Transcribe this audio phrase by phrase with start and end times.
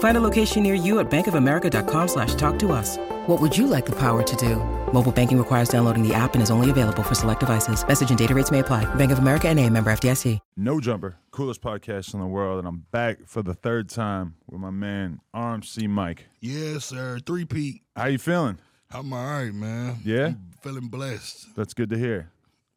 [0.00, 2.98] Find a location near you at bankofamerica.com slash talk to us.
[3.26, 4.56] What would you like the power to do?
[4.92, 7.86] Mobile banking requires downloading the app and is only available for select devices.
[7.86, 8.92] Message and data rates may apply.
[8.96, 10.38] Bank of America and a member FDIC.
[10.56, 14.60] No Jumper, coolest podcast in the world, and I'm back for the third time with
[14.60, 16.26] my man RMC Mike.
[16.40, 17.18] Yes, sir.
[17.24, 17.82] Three Pete.
[17.94, 18.58] How you feeling?
[18.90, 19.98] I'm all right, man.
[20.02, 20.28] Yeah?
[20.28, 21.54] I'm feeling blessed.
[21.54, 22.32] That's good to hear.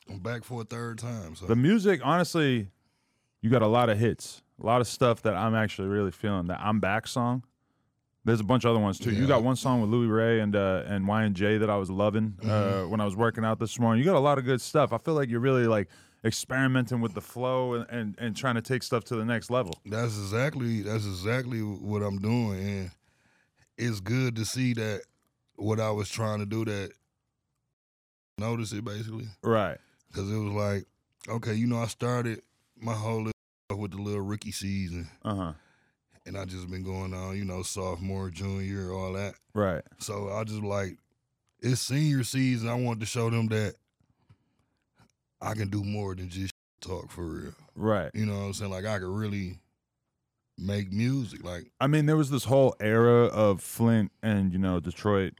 [0.10, 1.36] I'm back for a third time.
[1.36, 2.68] So The music, honestly,
[3.42, 6.48] you got a lot of hits, a lot of stuff that I'm actually really feeling.
[6.48, 7.44] That I'm back song.
[8.26, 9.12] There's a bunch of other ones too.
[9.12, 11.76] You got one song with Louie Ray and uh, and Y and J that I
[11.78, 12.50] was loving Mm-hmm.
[12.50, 14.00] uh, when I was working out this morning.
[14.04, 14.94] You got a lot of good stuff.
[14.94, 15.90] I feel like you're really like
[16.24, 19.74] experimenting with the flow and, and, and trying to take stuff to the next level.
[19.86, 22.92] that's exactly that's exactly what I'm doing, and
[23.78, 25.02] it's good to see that
[25.58, 26.92] what I was trying to do that
[28.38, 29.78] notice it basically Right.
[30.08, 30.86] because it was like
[31.30, 32.42] okay, you know, I started
[32.80, 33.30] my whole
[33.70, 35.54] with the little rookie season, Uh huh.
[36.26, 39.36] and I just been going on, you know, sophomore, junior, all that.
[39.54, 39.82] Right.
[40.00, 40.98] So I just like
[41.62, 42.70] it's senior season.
[42.70, 43.76] I wanted to show them that
[45.42, 47.54] I can do more than just talk for real.
[47.76, 48.12] Right.
[48.14, 48.72] You know what I'm saying?
[48.72, 49.60] Like I could really
[50.58, 51.44] make music.
[51.44, 55.34] Like I mean, there was this whole era of Flint and you know Detroit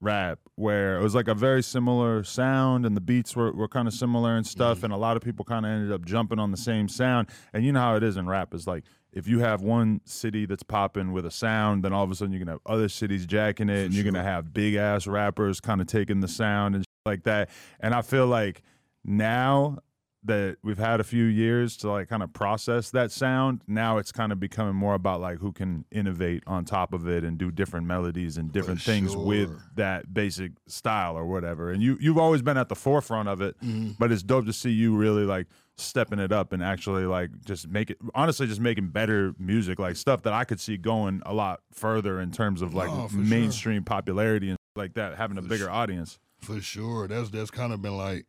[0.00, 3.88] rap where it was like a very similar sound and the beats were, were kind
[3.88, 4.84] of similar and stuff mm.
[4.84, 7.28] and a lot of people kind of ended up jumping on the same sound.
[7.52, 10.46] And you know how it is in rap is like if you have one city
[10.46, 13.26] that's popping with a sound then all of a sudden you're gonna have other cities
[13.26, 16.84] jacking it and you're gonna have big ass rappers kind of taking the sound and
[17.06, 17.50] like that.
[17.80, 18.62] And i feel like
[19.04, 19.78] now
[20.26, 24.10] that we've had a few years to like kind of process that sound now it's
[24.10, 27.50] kind of becoming more about like who can innovate on top of it and do
[27.50, 32.40] different melodies and different things with that basic style or whatever and you you've always
[32.42, 33.90] been at the forefront of it Mm-hmm.
[33.98, 35.46] but it's dope to see you really like
[35.76, 39.96] stepping it up and actually like just make it honestly just making better music like
[39.96, 43.14] stuff that I could see going a lot further in terms of like No, for
[43.14, 43.20] sure.
[43.24, 47.08] mainstream popularity and like that having a bigger audience for sure.
[47.08, 48.26] That's that's kind of been like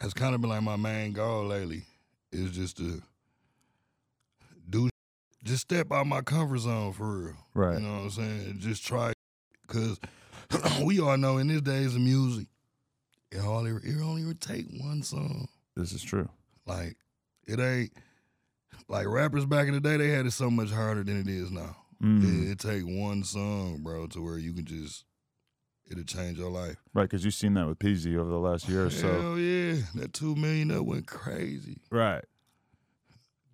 [0.00, 1.84] has kind of been like my main goal lately.
[2.32, 3.02] Is just to
[4.68, 4.90] do
[5.42, 7.34] just step out my comfort zone for real.
[7.54, 7.78] Right.
[7.78, 8.56] You know what I'm saying?
[8.58, 9.12] Just try
[9.66, 9.98] because
[10.82, 12.48] we all know in these days of music,
[13.32, 15.48] it only it only would take one song.
[15.76, 16.28] this is true
[16.66, 16.96] Like
[17.46, 17.92] it ain't
[18.88, 19.96] like rappers back in the day.
[19.96, 21.76] They had it so much harder than it is now.
[22.02, 22.48] Mm.
[22.48, 25.04] It, it take one song, bro, to where you can just
[25.90, 26.76] it'll change your life.
[26.94, 29.76] right because you've seen that with Peezy over the last year or so Hell yeah,
[29.94, 32.24] that two million that went crazy Right.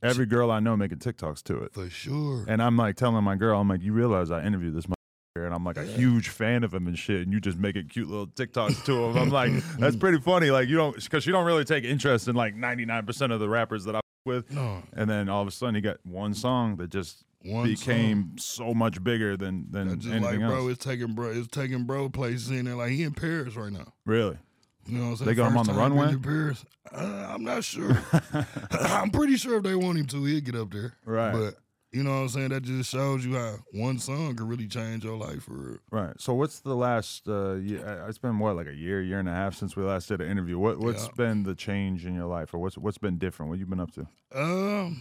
[0.03, 1.75] Every girl I know making TikToks to it.
[1.75, 2.44] for sure.
[2.48, 5.54] And I'm like telling my girl, I'm like, you realize I interviewed this motherfucker and
[5.54, 8.26] I'm like a huge fan of him and shit, and you just making cute little
[8.26, 9.16] TikToks to him.
[9.16, 10.50] I'm like, that's pretty funny.
[10.50, 13.84] Like you don't, because you don't really take interest in like 99% of the rappers
[13.84, 14.50] that I with.
[14.50, 18.36] No, And then all of a sudden, you got one song that just One became
[18.38, 20.72] so much bigger than than That's just anything like, bro, else.
[20.72, 22.75] it's taking bro, it's taking bro places in there.
[22.76, 23.92] Like he in Paris right now.
[24.06, 24.38] Really?
[24.86, 25.26] You know what I'm saying?
[25.28, 26.08] They got him on the runway?
[26.10, 26.64] in Paris.
[26.92, 27.97] Uh, I'm not sure.
[28.72, 30.94] I'm pretty sure if they want him to, he'll get up there.
[31.04, 31.32] Right.
[31.32, 31.54] But
[31.92, 32.48] you know what I'm saying?
[32.48, 35.78] That just shows you how one song can really change your life for real.
[35.91, 36.14] Right.
[36.20, 39.32] So what's the last uh year it's been what, like a year, year and a
[39.32, 40.58] half since we last did an interview.
[40.58, 41.10] What what's Yeah.
[41.16, 43.50] been the change in your life or what's what's been different?
[43.50, 44.06] What you been up to?
[44.34, 45.00] Um,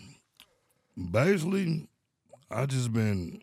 [1.11, 1.87] basically,
[2.51, 3.41] I just been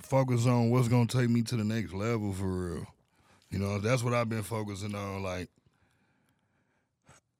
[0.00, 2.86] focused on what's gonna take me to the next level for real.
[3.50, 5.22] You know, that's what I've been focusing on.
[5.22, 5.48] Like,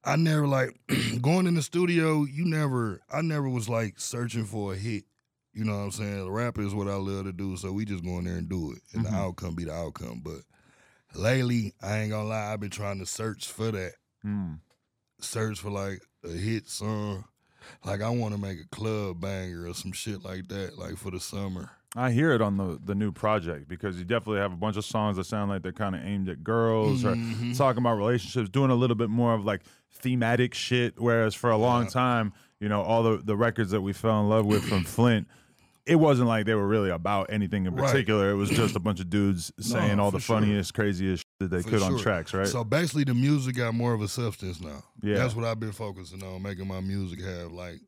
[0.03, 0.69] I never like
[1.21, 2.23] going in the studio.
[2.25, 5.03] You never, I never was like searching for a hit.
[5.53, 6.25] You know what I'm saying?
[6.25, 8.49] The rap is what I love to do, so we just go in there and
[8.49, 10.21] do it, and the outcome be the outcome.
[10.23, 10.41] But
[11.13, 13.93] lately, I ain't gonna lie, I've been trying to search for that
[14.25, 14.59] Mm.
[15.21, 17.25] search for like a hit song.
[17.85, 21.11] Like I want to make a club banger or some shit like that, like for
[21.11, 21.69] the summer.
[21.97, 24.83] I hear it on the the new project because you definitely have a bunch of
[24.85, 27.57] songs that sound like they're kind of aimed at girls or Mhm.
[27.57, 30.99] talking about relationships, doing a little bit more of like thematic shit.
[30.99, 31.89] Whereas for a long Yeah.
[31.89, 35.27] time, you know, all the the records that we fell in love with from Flint.
[35.85, 37.85] It wasn't like they were really about anything in Right.
[37.91, 38.31] particular.
[38.31, 40.37] It was just a bunch of dudes saying all for the sure.
[40.39, 42.47] funniest, craziest shit that they could on tracks, right?
[42.47, 44.83] So basically, the music got more of a substance now.
[45.01, 45.15] Yeah.
[45.15, 47.79] that's what I've been focusing on, making my music have like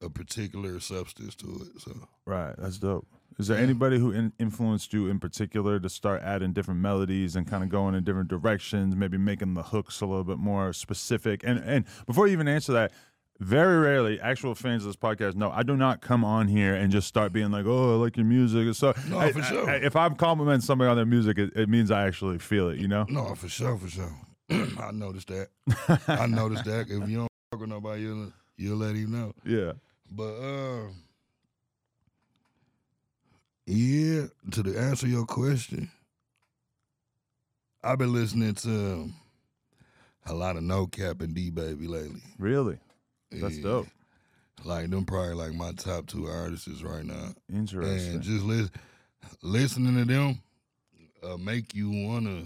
[0.00, 1.80] a particular substance to it.
[1.80, 3.06] So Right, that's dope.
[3.38, 7.46] Is there anybody who in- influenced you in particular to start adding different melodies and
[7.46, 11.42] kind of going in different directions, maybe making the hooks a little bit more specific?
[11.44, 12.92] And and before you even answer that,
[13.40, 16.92] very rarely actual fans of this podcast know I do not come on here and
[16.92, 19.68] just start being like, "Oh, I like your music." So, No, I- for sure.
[19.68, 22.78] I- if I'm complimenting somebody on their music, it, it means I actually feel it.
[22.78, 23.04] You know?
[23.08, 24.14] no, for sure, for sure.
[24.50, 25.48] I noticed that.
[26.08, 26.86] I noticed that.
[26.90, 29.32] If you don't fuck with nobody, you'll you'll let him know.
[29.44, 29.72] Yeah.
[30.10, 30.88] But uh,
[33.66, 35.90] yeah, to the answer your question,
[37.82, 39.10] I've been listening to
[40.26, 42.20] a lot of NoCap and DeeBaby lately.
[42.38, 42.78] Really?
[43.40, 43.62] That's Yeah.
[43.62, 43.88] dope.
[44.64, 47.34] Like them, probably like my top two artists right now.
[47.52, 48.14] Interesting.
[48.14, 48.70] And just lis-
[49.42, 50.40] listening to them
[51.22, 52.44] uh, make you wanna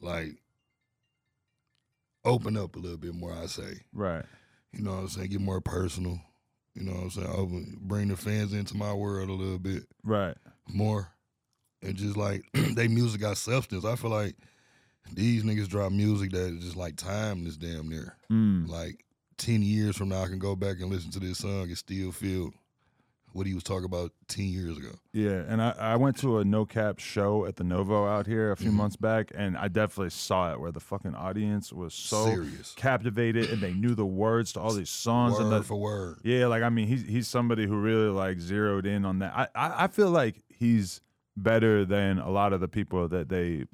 [0.00, 0.36] like
[2.24, 3.32] open up a little bit more.
[3.32, 4.24] I say, right.
[4.72, 6.20] you know what I'm saying, get more personal.
[6.74, 9.84] You know what I'm saying, open, bring the fans into my world a little bit
[10.04, 10.36] Right.
[10.68, 11.08] more,
[11.82, 12.44] and just like
[12.74, 13.84] they music got substance.
[13.84, 14.36] I feel like
[15.12, 18.16] these niggas drop music that is just like timeless, damn near.
[18.30, 18.68] Mm.
[18.68, 19.04] Like
[19.40, 22.12] ten years from now, I can go back and listen to this song and still
[22.12, 22.52] feel
[23.32, 24.90] what he was talking about ten years ago.
[25.12, 28.56] Yeah, and I, I went to a NoCap show at the Novo out here a
[28.56, 28.74] few Mhm.
[28.74, 32.74] months back, and I definitely saw it where the fucking audience was so Serious.
[32.76, 35.34] captivated and they knew the words to all these songs.
[35.34, 36.18] word and the, for word.
[36.24, 39.32] yeah, like I mean, he's he's somebody who really like zeroed in on that.
[39.36, 41.00] I, I I feel like he's
[41.36, 43.64] better than a lot of the people that they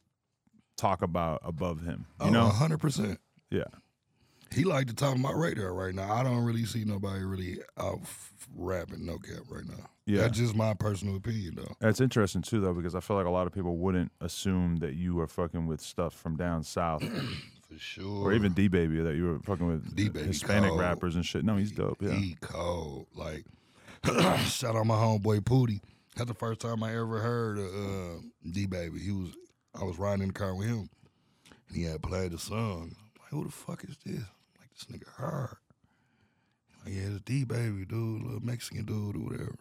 [0.76, 2.04] talk about above him.
[2.20, 2.48] You Oh, know?
[2.48, 3.19] hundred percent.
[3.50, 3.64] Yeah.
[4.54, 6.12] He like the top of my radar right now.
[6.12, 8.00] I don't really see nobody really out
[8.54, 9.90] rapping NoCap right now.
[10.06, 10.22] Yeah.
[10.22, 11.75] That's just my personal opinion though.
[11.81, 14.94] That's interesting too, though, because I feel like a lot of people wouldn't assume that
[14.94, 17.02] you were fucking with stuff from down south,
[17.69, 18.26] For sure.
[18.28, 20.81] or even DeeBaby, that you were fucking with DeeBaby Hispanic cold.
[20.81, 21.44] rappers and shit.
[21.44, 21.98] No, he's dope.
[22.00, 23.06] Yeah, He cold.
[23.14, 23.44] Like
[24.44, 25.81] shout out my homeboy Pootie.
[26.14, 29.00] That's the first time I ever heard uh, DeeBaby.
[29.02, 29.34] He was
[29.78, 30.88] I was riding in the car with him.
[31.69, 32.94] And he had played the song.
[33.20, 34.22] Like, who the fuck is this?
[34.76, 35.56] This nigga hard.
[36.84, 39.56] Like, yeah, it's DeeBaby, dude, little Mexican dude or whatever.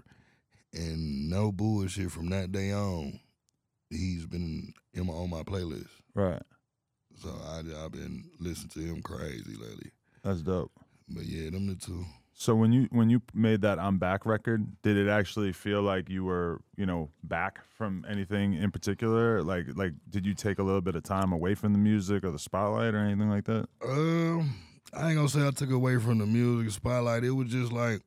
[0.74, 3.20] And no bullshit from that day on,
[3.90, 5.90] he's been in my, on my playlist.
[6.14, 6.44] right.
[7.18, 9.92] So I, I've been listening to him crazy lately.
[10.22, 10.74] That's dope.
[11.08, 12.04] But yeah, them the two.
[12.34, 16.10] So when you when you made that I'm back record, did it actually feel like
[16.10, 19.42] you were you know back from anything in particular?
[19.42, 22.32] Like like did you take a little bit of time away from the music or
[22.32, 23.70] the spotlight or anything like that?
[23.82, 24.54] Um,
[24.96, 27.24] I ain't gonna say I took away from the music spotlight.
[27.24, 28.02] It was just like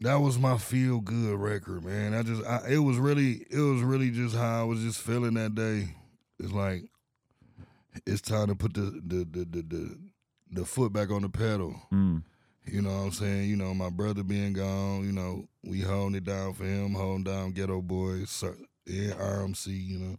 [0.00, 2.14] that was my feel good record, man.
[2.14, 5.34] I just, I, it was really, it was really just how I was just feeling
[5.34, 5.88] that day.
[6.38, 6.84] It's like
[8.06, 9.98] it's time to put the the the the the,
[10.52, 11.74] the foot back on the pedal.
[11.92, 12.22] Mm.
[12.64, 13.48] You know what I'm saying?
[13.48, 17.24] You know, my brother being gone, you know, we holding it down for him, holding
[17.24, 18.44] down Ghetto Boyz,
[18.86, 20.18] yeah, RMC, you know.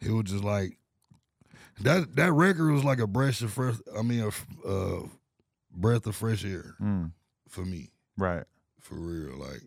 [0.00, 0.78] It was just like
[1.80, 4.20] that that record was like a breath of fresh I mean
[4.64, 5.02] a uh,
[5.74, 7.12] breath of fresh air Mm.
[7.48, 8.44] for me, Right.
[8.80, 9.36] for real.
[9.38, 9.62] Like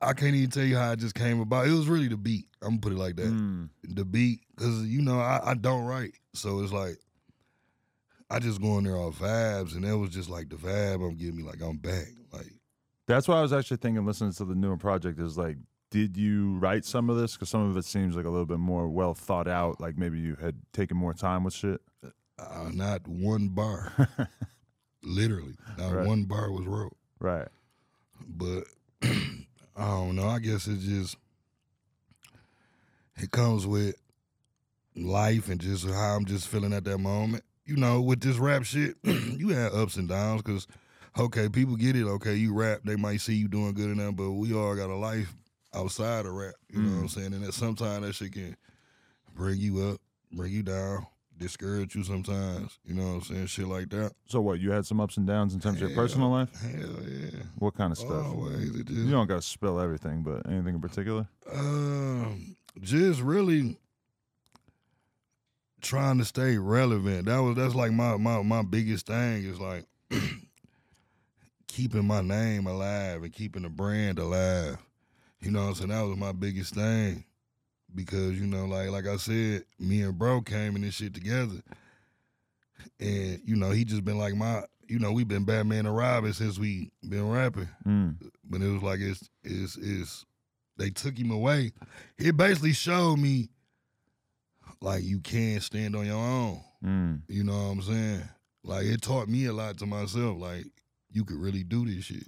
[0.00, 1.66] I can't even tell you how it just came about.
[1.66, 2.46] It was really the beat.
[2.62, 3.26] I'm gonna put it like that.
[3.26, 3.68] Mm.
[3.82, 6.98] The beat, cause you know I, I don't write, so it's like
[8.30, 11.16] I just go in there off vibes, and it was just like the vibe I'm
[11.16, 12.08] getting me like I'm back.
[12.32, 12.52] Like
[13.08, 15.56] That's why I was actually thinking listening to the newer project is like,
[15.90, 17.32] did you write some of this?
[17.34, 19.80] Because some of it seems like a little bit more well thought out.
[19.80, 21.80] Like maybe you had taken more time with shit.
[22.38, 24.08] uh, not one bar,
[25.02, 26.06] literally, not Right.
[26.06, 26.96] one bar was wrote.
[27.20, 27.48] Right.
[28.28, 28.64] But
[29.02, 29.44] I
[29.76, 30.28] don't know.
[30.28, 31.16] I guess it just
[33.16, 33.96] it comes with
[34.94, 37.44] life and just how I'm just feeling at that moment.
[37.64, 40.66] You know, with this rap shit, you have ups and downs because
[41.18, 42.04] okay, people get it.
[42.04, 44.94] Okay, you rap, they might see you doing good enough, but we all got a
[44.96, 45.34] life
[45.74, 46.54] outside of rap.
[46.70, 47.32] You know what I'm saying?
[47.34, 48.56] And that sometimes that shit can
[49.34, 50.00] bring you up,
[50.32, 51.06] bring you down,
[51.36, 52.78] discourage you sometimes.
[52.84, 53.46] You know what I'm saying?
[53.46, 54.12] Shit like that.
[54.26, 54.60] So what?
[54.60, 56.50] You had some ups and downs in terms of your personal life.
[56.60, 57.42] Hell yeah.
[57.58, 58.26] What kind of stuff?
[58.26, 58.74] Always.
[58.74, 61.26] It just, You don't got to spill everything, but anything in particular?
[61.52, 63.78] Um, just really
[65.80, 67.26] trying to stay relevant.
[67.26, 69.84] That was that's like my my my biggest thing is like
[71.68, 74.78] keeping my name alive and keeping the brand alive.
[75.40, 75.90] You know what I'm saying?
[75.90, 77.24] That was my biggest thing.
[77.94, 81.62] Because, you know, like like I said, me and bro came in this shit together.
[83.00, 86.32] And, you know, he just been like my you know, we've been Batman and Robin
[86.32, 87.68] since we been rapping.
[87.86, 88.16] Mm.
[88.44, 90.24] But it was like it's it's it's
[90.76, 91.72] they took him away.
[92.16, 93.50] It basically showed me
[94.80, 96.60] like you can stand on your own.
[96.84, 97.22] Mm.
[97.28, 98.22] You know what I'm saying?
[98.64, 100.38] Like it taught me a lot to myself.
[100.38, 100.64] Like
[101.12, 102.26] you could really do this shit.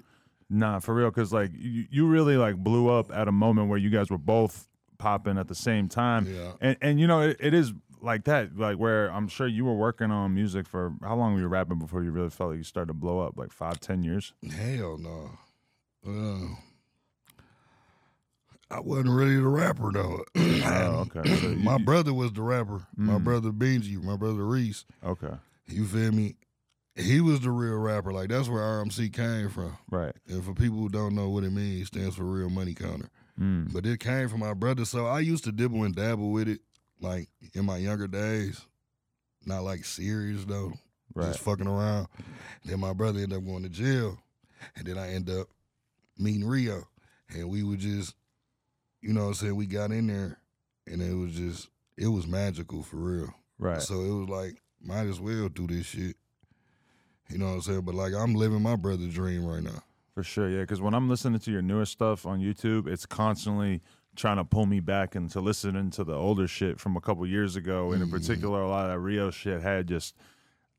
[0.53, 3.79] Nah, for real, because like you, you really like blew up at a moment where
[3.79, 4.67] you guys were both
[4.99, 6.53] popping at the same time, Yeah.
[6.61, 9.75] and and you know it, it is like that, like where I'm sure you were
[9.77, 12.65] working on music for how long were you rapping before you really felt like you
[12.65, 14.33] started to blow up, like five, ten years.
[14.51, 15.31] Hell no.
[16.07, 16.55] Uh,
[18.71, 20.25] I wasn't really the rapper though.
[20.63, 21.37] Oh, okay.
[21.37, 22.87] So you- my brother was the rapper.
[22.97, 23.25] My Mm.
[23.25, 24.85] brother Benji, my brother Reese.
[25.05, 25.35] Okay,
[25.67, 26.35] You feel me?
[27.01, 28.13] He was the real rapper.
[28.13, 29.77] Like that's where RMC came from.
[29.91, 30.15] right.
[30.29, 33.11] And for people who don't know what it means, it stands for real money counter.
[33.41, 33.73] Mm.
[33.73, 34.85] But it came from my brother.
[34.85, 36.61] So I used to dibble and dabble with it,
[37.01, 38.61] like in my younger days.
[39.47, 40.73] Not like serious though.
[41.15, 41.29] Right.
[41.29, 42.09] Just fucking around.
[42.65, 44.19] Then my brother ended up going to jail.
[44.77, 45.49] And then I end up
[46.19, 46.85] meeting Rio.
[47.31, 48.15] And we would just,
[49.01, 50.39] you know what I'm saying, we got in there
[50.87, 53.35] and it was just it was magical for real.
[53.59, 53.83] Right.
[53.83, 56.17] So it was like, might as well do this shit.
[57.31, 57.81] You know what I'm saying?
[57.83, 59.83] But like I'm living my brother's dream right now.
[60.15, 60.61] For sure, yeah.
[60.61, 63.81] Because when I'm listening to your newer stuff on YouTube, it's constantly
[64.17, 67.55] trying to pull me back into listening to the older shit from a couple years
[67.57, 67.93] ago.
[67.93, 68.13] And in Mhm.
[68.13, 70.17] particular, a lot of that Rio shit had just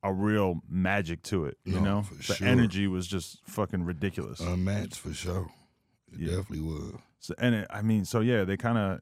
[0.03, 1.58] a real magic to it.
[1.63, 2.48] You No, know, for the sure.
[2.48, 4.41] energy was just fucking ridiculous.
[4.41, 5.50] Unmatched for sure.
[6.12, 6.36] It Yeah.
[6.38, 6.96] definitely was.
[7.20, 9.00] So, and it, I mean, so yeah, they kind of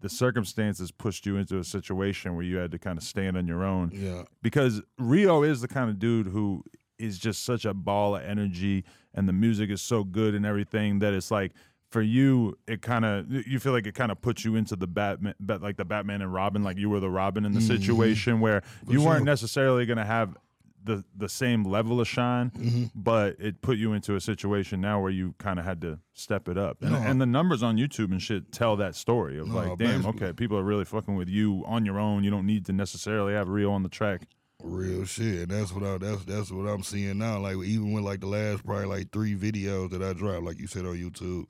[0.00, 3.46] the circumstances pushed you into a situation where you had to kind of stand on
[3.46, 4.22] your own Yeah.
[4.42, 6.62] because Rio is the kind of dude who
[6.98, 8.84] is just such a ball of energy
[9.14, 11.52] and the music is so good and everything that it's like
[11.90, 14.86] for you it kind of you feel like it kind of puts you into the
[14.86, 17.66] Batman but like the Batman and Robin like you were the Robin in the Mhm.
[17.66, 20.36] situation where For you weren't necessarily going to have
[20.84, 25.00] the the same level of shine hmm but it put you into a situation now
[25.00, 26.98] where you kind of had to step it up and, No.
[26.98, 30.08] and the numbers on YouTube and shit tell that story of No, like damn basically.
[30.26, 33.34] okay people are really fucking with you on your own you don't need to necessarily
[33.34, 34.22] have Rio on the track
[34.60, 35.42] Real shit.
[35.42, 37.38] And that's what I that's that's what I'm seeing now.
[37.38, 40.66] Like even with like the last probably like three videos that I dropped, like you
[40.66, 41.44] said on YouTube,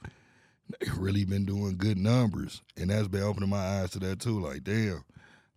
[0.78, 2.60] they really been doing good numbers.
[2.76, 4.38] And that's been opening my eyes to that too.
[4.40, 5.04] Like, damn.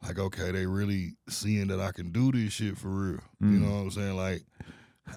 [0.04, 3.20] Like, okay, they really seeing that I can do this shit for real.
[3.40, 3.62] You Mm.
[3.62, 4.16] know what I'm saying?
[4.18, 4.44] Like,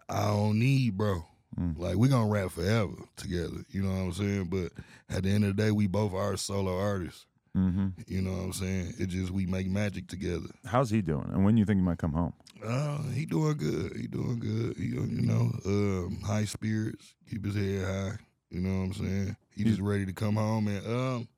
[0.08, 1.24] I don't need bro.
[1.58, 1.78] Mm.
[1.78, 3.64] Like we gonna rap forever together.
[3.70, 4.44] You know what I'm saying?
[4.46, 4.72] But
[5.08, 7.26] at the end of the day, we both are solo artists.
[7.56, 7.88] mm-hmm.
[8.08, 8.94] You know what I'm saying?
[8.98, 10.48] It just we make magic together.
[10.66, 11.30] How's he doing?
[11.32, 12.32] And when you think he might come home?
[12.64, 13.96] Uh, he doing good.
[13.96, 14.76] He doing good.
[14.76, 18.18] He, you know, um, high spirits, keep his head high.
[18.50, 19.36] You know what I'm saying?
[19.54, 21.28] He just ready to come home and um,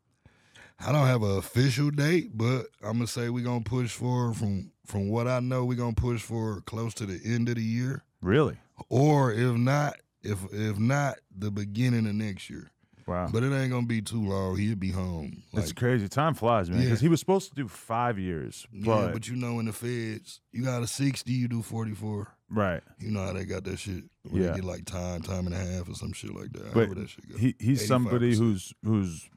[0.79, 4.71] I don't have an official date, but I'm gonna say we're gonna push for from
[4.87, 8.03] from what I know, we're gonna push for close to the end of the year,
[8.21, 8.57] Really?
[8.89, 12.71] or if not, if if not the beginning of next year.
[13.07, 13.29] Wow.
[13.33, 14.57] But it ain't gonna be too long.
[14.59, 15.45] He'll be home.
[15.53, 16.09] it's crazy.
[16.09, 16.81] Time flies, man.
[16.81, 17.07] Because Yeah.
[17.07, 20.41] he was supposed to do five years, yeah, but, but you know, in the feds,
[20.53, 22.27] you got a 60, you do 44.
[22.51, 22.83] right.
[22.99, 24.05] You know how they got that shit.
[24.29, 24.55] Where Yeah.
[24.57, 26.75] Get like time, time and a half or some shit like that.
[26.75, 27.39] But that shit go.
[27.39, 28.39] He he's somebody 85%.
[28.39, 29.31] who's who's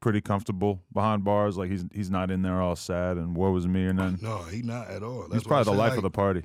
[0.00, 1.56] pretty comfortable behind bars.
[1.56, 4.18] Like he's he's not in there all sad and woe was me or nothing.
[4.22, 5.22] no, he not at all.
[5.22, 6.42] he's That's I probably the life like, of the party.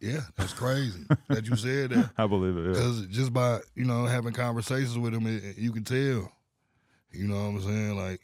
[0.00, 2.10] Yeah, that's crazy that you said that.
[2.18, 2.62] I believe it.
[2.62, 2.68] Yeah.
[2.68, 6.32] Because just by you know having conversations with him, it, you can tell.
[7.12, 7.96] You know what I'm saying?
[7.96, 8.20] Like,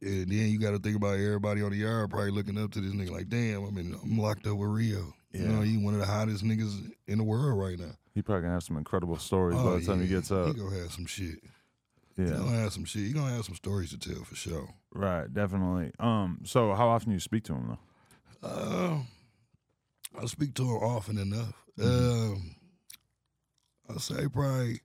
[0.00, 2.80] and then you got to think about everybody on the yard probably looking up to
[2.80, 5.12] this nigga like, damn, I mean, I'm locked up with Rio.
[5.32, 7.92] You know, he's one of the hottest niggas in the world right now.
[8.14, 10.46] He probably gonna have some incredible stories oh, by Oh, the time he gets up.
[10.46, 11.38] He gonna have some shit.
[12.16, 12.30] He Yeah.
[12.36, 13.06] gonna have some shit.
[13.06, 14.68] He gonna have some stories to tell for sure.
[14.94, 15.32] Right.
[15.32, 15.92] Definitely.
[15.98, 16.40] Um.
[16.44, 17.68] So how often do you speak to him
[18.42, 18.48] though?
[18.48, 18.98] Uh,
[20.20, 21.54] I speak to him often enough.
[21.78, 22.32] Mm-hmm.
[22.34, 22.56] Um,
[23.88, 24.80] I say probably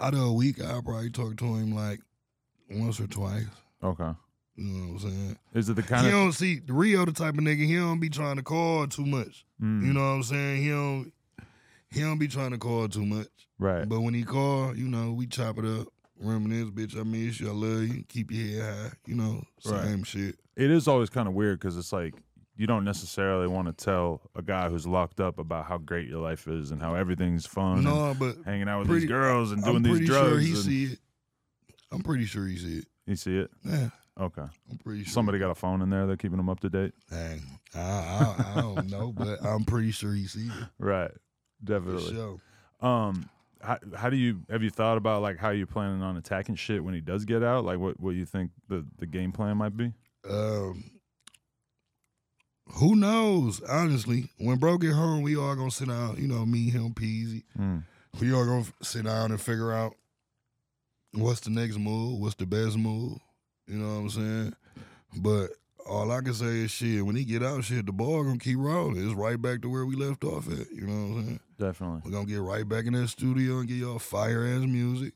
[0.00, 2.00] out of a week, I probably talk to him like
[2.70, 3.46] once or twice.
[3.82, 4.10] Okay.
[4.56, 5.38] You know what I'm saying?
[5.54, 7.66] Is it the He kind of He don't see the Rio the type of nigga.
[7.66, 9.44] He don't be trying to call too much.
[9.62, 10.62] Mm, You know what I'm saying?
[10.62, 11.12] He don't.
[11.90, 13.28] He don't be trying to call too much.
[13.58, 13.88] right?
[13.88, 15.86] But when he call, you know, we chop it up.
[16.18, 16.98] Reminisce, bitch.
[16.98, 17.48] I miss you.
[17.48, 18.04] I love you.
[18.08, 18.92] Keep your head high.
[19.06, 19.84] You know, Right.
[19.84, 20.36] same shit.
[20.56, 22.14] It is always kind of weird because it's like
[22.56, 26.22] you don't necessarily want to tell a guy who's locked up about how great your
[26.22, 27.74] life is and how everything's fun.
[27.78, 30.28] and No, but hanging out with pretty- these girls and doing I'm these pretty drugs.
[30.30, 30.98] sure he and- see it.
[31.92, 32.86] I'm pretty sure he see it.
[33.06, 33.50] You see it?
[33.64, 34.42] Yeah, Okay.
[34.70, 35.12] I'm pretty sure.
[35.12, 36.06] Somebody got a phone in there.
[36.06, 36.94] They're keeping them up to date.
[37.10, 37.42] Dang,
[37.74, 40.52] I, I, I don't know, but I'm pretty sure he see it.
[40.78, 41.10] Right.
[41.60, 42.14] For Definitely.
[42.14, 42.40] sure.
[42.80, 43.28] Um,
[43.66, 46.82] how, how do you have you thought about like how you planning on attacking shit
[46.84, 47.64] when he does get out?
[47.64, 49.92] Like what what you think the the game plan might be?
[50.28, 50.90] Um,
[52.74, 53.60] Who knows?
[53.62, 56.16] Honestly, when bro get home, we all gonna sit down.
[56.18, 57.44] You know, me, him, Peezy.
[57.58, 57.84] Mm.
[58.20, 59.94] We all gonna sit down and figure out
[61.12, 63.18] what's the next move, what's the best move.
[63.66, 64.54] You know what I'm saying?
[65.16, 65.50] But
[65.88, 67.04] all I can say is shit.
[67.04, 69.04] When he get out, shit, the ball gonna keep rolling.
[69.04, 70.70] It's right back to where we left off at.
[70.70, 71.40] You know what I'm saying?
[71.58, 72.00] Definitely.
[72.04, 75.14] We're gonna get right back in that studio and get y'all fire ass music.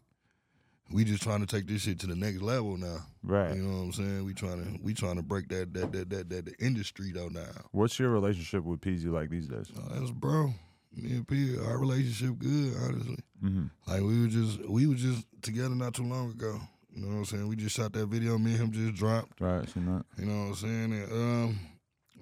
[0.92, 2.98] We just trying to take this shit to the next level now.
[3.22, 3.54] Right.
[3.54, 4.24] You know what I'm saying?
[4.24, 7.28] We trying to we trying to break that that that that that the industry though
[7.28, 7.50] now.
[7.72, 9.70] What's your relationship with Peezy like these days?
[9.76, 10.52] Oh, that's bro.
[10.92, 13.18] Me and P, our relationship good, honestly.
[13.44, 13.66] Mm-hmm.
[13.86, 16.60] Like we were just we were just together not too long ago.
[16.94, 17.48] You know what I'm saying?
[17.48, 18.36] We just shot that video.
[18.38, 19.40] Me and him just dropped.
[19.40, 19.68] Right.
[19.68, 20.04] Seen that.
[20.18, 20.92] You know what I'm saying?
[20.92, 21.58] And, um,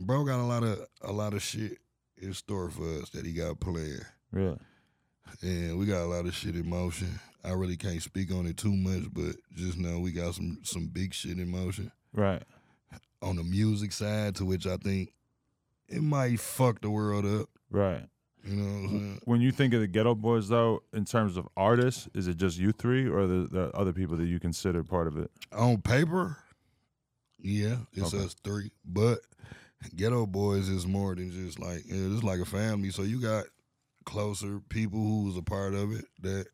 [0.01, 1.79] bro got a lot of a lot of shit
[2.19, 4.59] in store for us that he got planned, Really.
[5.43, 7.09] and we got a lot of shit in motion.
[7.45, 10.89] I really can't speak on it too much, but just know we got some some
[10.89, 12.43] big shit in motion Right.
[13.23, 15.13] on the music side, to which I think
[15.89, 17.49] it might fuck the world up.
[17.71, 18.05] Right.
[18.49, 19.21] You know what I'm saying?
[19.25, 22.59] When you think of the Ghetto Boyz, though, in terms of artists, is it just
[22.59, 25.31] you three, or there, there other people that you consider part of it?
[25.53, 26.39] On paper,
[27.41, 28.25] yeah, it's Okay.
[28.25, 28.73] us three.
[28.85, 29.19] But
[29.95, 32.91] Ghetto Boyz is more than just like it's like a family.
[32.91, 33.45] So you got
[34.05, 36.47] closer people who's a part of it that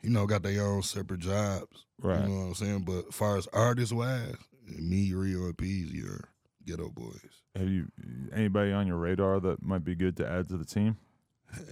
[0.00, 1.84] you know got their own separate jobs.
[2.00, 2.20] Right.
[2.22, 2.80] You know what I'm saying?
[2.84, 6.28] But as far as artist wise, me, Rio, and Peezy are
[6.64, 7.20] Ghetto Boyz.
[7.54, 7.88] Have you
[8.32, 10.96] anybody on your radar that might be good to add to the team?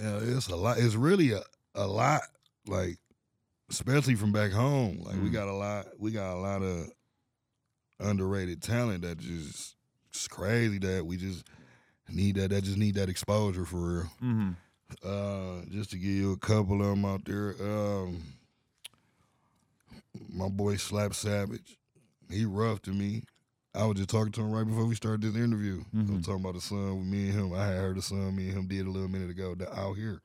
[0.00, 0.78] Yeah, it's a lot.
[0.78, 1.42] It's really a,
[1.74, 2.22] a lot.
[2.66, 2.98] Like,
[3.70, 4.98] especially from back home.
[5.04, 5.32] Like we Mm.
[5.32, 5.86] got a lot.
[5.98, 6.88] We got a lot of
[8.00, 9.74] underrated talent that just
[10.10, 11.44] it's crazy that we just
[12.08, 12.50] need that.
[12.50, 14.10] That just need that exposure for real.
[14.22, 14.50] Mm-hmm.
[15.04, 17.54] Uh, just to give you a couple of them out there.
[17.60, 18.22] Um,
[20.32, 21.76] my boy Slap Savage,
[22.30, 23.22] he rough to me.
[23.76, 25.82] I was just talking to him right before we started this interview.
[25.92, 26.16] I Mhm.
[26.16, 27.52] was talking about the song with me and him.
[27.52, 30.20] I had heard the song me and him did a little minute ago out here.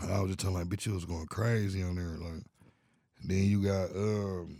[0.00, 2.16] And I was just telling like, bitch, you was going crazy on there.
[2.18, 2.42] Like,
[3.22, 4.58] then you got um,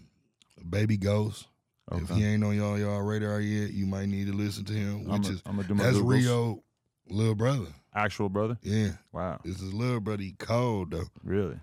[0.69, 1.47] Baby Ghost.
[1.93, 5.07] If he ain't on y'all y'all radar yet, you might need to listen to him.
[5.11, 6.09] I'm Which is gonna do my that's Googles.
[6.25, 6.63] Rio
[7.11, 7.67] little brother.
[7.95, 8.59] Actual brother.
[8.63, 9.39] Yeah, Wow.
[9.45, 10.23] this is little brother.
[10.23, 11.05] He cold though.
[11.23, 11.59] Really.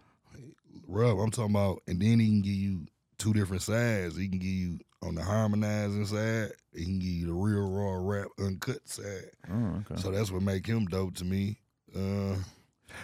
[0.88, 1.18] Rough.
[1.20, 2.86] I'm talking about, and then he can give you
[3.18, 4.16] two different sides.
[4.18, 6.52] He can give you on the harmonizing side.
[6.74, 9.32] He can give you the real raw rap uncut side.
[9.52, 10.02] Oh, okay.
[10.02, 11.60] So that's what make him dope to me.
[11.96, 12.36] Uh,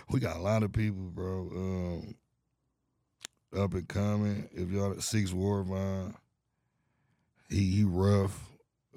[0.10, 1.50] we got a lot of people, bro.
[1.54, 2.16] Um,
[3.58, 4.50] up and coming.
[4.54, 6.14] If y'all Six Warvine,
[7.50, 8.44] he he rough.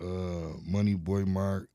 [0.01, 1.69] Uh, Money Boy Mark.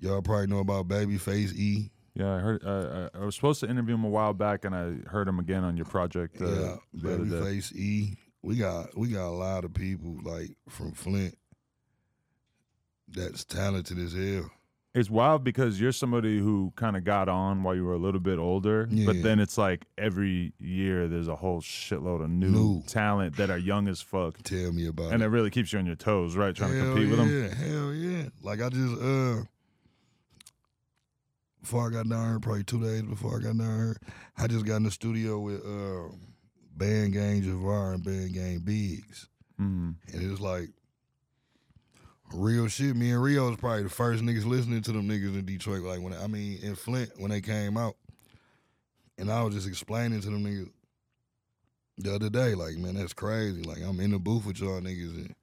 [0.00, 1.90] Y'all probably know about Babyface E.
[2.14, 2.64] Yeah, I heard.
[2.64, 5.38] Uh, I I was supposed to interview him a while back, and I heard him
[5.38, 7.30] again on your project uh, yeah, the other day.
[7.30, 8.16] Babyface E.
[8.42, 11.36] We got we got a lot of people like from Flint
[13.08, 14.50] that's talented as hell.
[14.94, 18.20] It's wild because you're somebody who kind of got on while you were a little
[18.20, 19.06] bit older, Yeah.
[19.06, 22.82] but then it's like every year there's a whole shitload of new, New.
[22.86, 25.26] talent that are young as fuck, Tell me about and it.
[25.26, 26.54] it really keeps you on your toes, right?
[26.54, 27.42] Trying to Hell compete with them.
[27.42, 28.28] yeah, Hell yeah.
[28.42, 29.42] Like I just uh
[31.60, 33.96] before I got down here, probably two days before I got down here,
[34.36, 36.08] I just got in the studio with uh
[36.78, 39.28] Band Gang Javar and Band Gang Biggs.
[39.60, 39.96] Mm.
[40.12, 40.70] And it was like
[42.32, 42.96] real shit.
[42.96, 45.82] Me and Rio was probably the first niggas listening to them niggas in Detroit.
[45.82, 47.96] Like when I mean in Flint when they came out.
[49.18, 50.70] And I was just explaining to them niggas
[51.96, 53.62] the other day, like, man, that's crazy.
[53.62, 55.34] Like I'm in the booth with y'all niggas and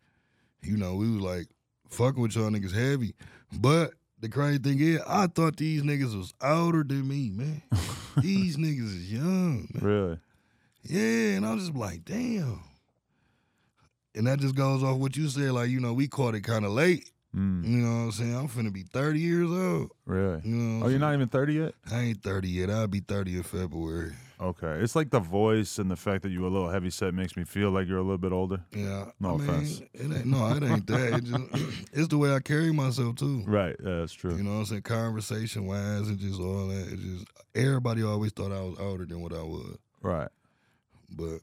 [0.61, 1.47] you know, we was like
[1.89, 3.13] fucking with y'all niggas heavy.
[3.51, 7.61] But the crazy thing is, I thought these niggas was older than me, man.
[8.17, 9.83] these niggas is young, man.
[9.83, 10.19] Really?
[10.85, 12.61] Yeah, and I'm just like, damn.
[14.15, 16.63] And that just goes off what you said, like, you know, we caught it kind
[16.65, 17.09] of late.
[17.35, 17.65] Mm.
[17.65, 18.35] You know what I'm saying?
[18.35, 19.91] I'm finna be 30 years old.
[20.05, 20.39] Really?
[20.45, 21.73] You know Oh, you're not even 30 yet?
[21.91, 22.69] I ain't 30 yet.
[22.69, 24.13] I'll be 30 in February.
[24.39, 24.79] Okay.
[24.81, 27.43] It's like the voice and the fact that you're a little heavy set makes me
[27.43, 28.61] feel like you're a little bit older.
[28.73, 29.05] Yeah.
[29.19, 29.81] No I mean, offense.
[29.93, 31.13] It ain't, no, it ain't that.
[31.13, 31.43] It just,
[31.93, 33.43] it's the way I carry myself, too.
[33.45, 33.75] Right.
[33.83, 34.35] Yeah, that's true.
[34.37, 34.81] You know what I'm saying?
[34.83, 36.87] Conversation wise and just all that.
[36.87, 39.77] It just, everybody always thought I was older than what I was.
[40.01, 40.29] Right.
[41.09, 41.39] But,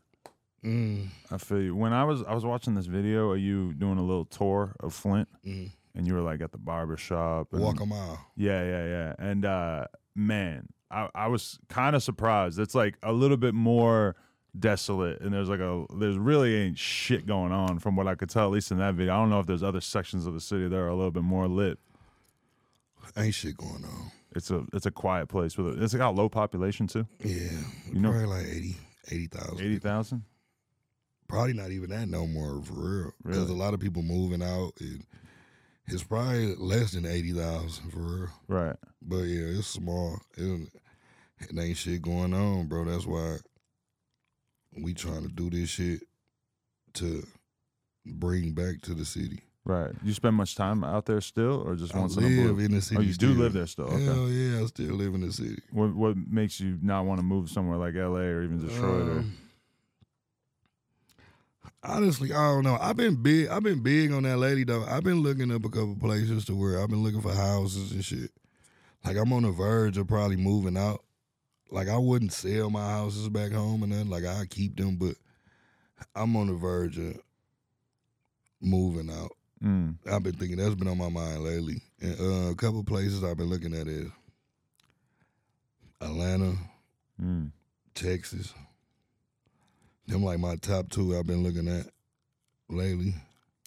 [0.64, 1.74] mm, I feel you.
[1.76, 4.94] When I was I was watching this video of you doing a little tour of
[4.94, 7.48] Flint, mm, and you were like at the barber shop.
[7.52, 8.18] And, walk a mile.
[8.36, 9.14] Yeah, yeah, yeah.
[9.18, 12.58] And uh, man, I, I was kind of surprised.
[12.58, 14.16] It's like a little bit more
[14.58, 18.28] desolate, and there's like a there's really ain't shit going on from what I could
[18.30, 19.14] tell, at least in that video.
[19.14, 21.22] I don't know if there's other sections of the city that are a little bit
[21.22, 21.78] more lit.
[23.16, 24.10] Ain't shit going on.
[24.34, 27.06] It's a it's a quiet place with a, it's got low population too.
[27.22, 27.50] Yeah.
[27.92, 28.76] You know- like 80,
[29.10, 29.60] 80,000.
[29.60, 30.22] Eighty thousand.
[31.28, 33.12] Probably not even that no more for real.
[33.22, 33.52] Because Really?
[33.52, 35.04] a lot of people moving out and
[35.86, 38.28] It's probably less than eighty thousand for real.
[38.48, 38.76] Right.
[39.00, 40.18] But yeah, it's small.
[40.36, 40.68] It,
[41.40, 42.84] it ain't shit going on, bro.
[42.84, 43.38] That's why
[44.80, 46.00] we trying to do this shit
[46.94, 47.26] to
[48.06, 49.40] bring back to the city.
[49.64, 49.92] Right.
[50.02, 52.58] You spend much time out there still, or just I once in a blue?
[52.58, 52.98] in the city.
[52.98, 53.84] Oh, you do live there still.
[53.84, 54.04] Okay.
[54.04, 55.60] Hell yeah, I still live in the city.
[55.70, 58.22] What What makes you not want to move somewhere like L.A.
[58.22, 59.08] or even Detroit?
[59.08, 59.36] or Um,
[61.84, 62.78] Honestly, I don't know.
[62.80, 63.48] I've been big.
[63.48, 64.84] I've been big on that lady though.
[64.84, 68.04] I've been looking up a couple places to where I've been looking for houses and
[68.04, 68.30] shit.
[69.04, 71.02] Like I'm on the verge of probably moving out.
[71.70, 74.10] Like I wouldn't sell my houses back home and nothing.
[74.10, 75.16] Like I keep them, but
[76.14, 77.16] I'm on the verge of
[78.60, 79.32] moving out.
[79.62, 79.96] Mm.
[80.10, 81.82] I've been thinking that's been on my mind lately.
[82.00, 84.10] And uh, a couple places I've been looking at is
[86.00, 86.56] Atlanta,
[87.22, 87.52] Mm.
[87.94, 88.52] Texas.
[90.08, 91.86] Them like my top two I've been looking at
[92.68, 93.14] lately.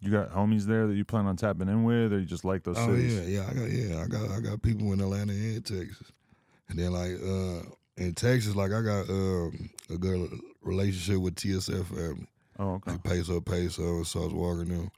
[0.01, 2.63] You got homies there that you plan on tapping in with, or you just like
[2.63, 3.15] those Oh cities?
[3.15, 3.47] yeah, yeah.
[3.49, 6.11] I got yeah, I got I got people in Atlanta and Texas.
[6.67, 10.29] And then like uh in Texas, like I got um a good
[10.61, 12.27] relationship with TSF family.
[12.59, 12.91] Oh, okay.
[12.91, 14.91] Like Peso Peso Sauce Walka them.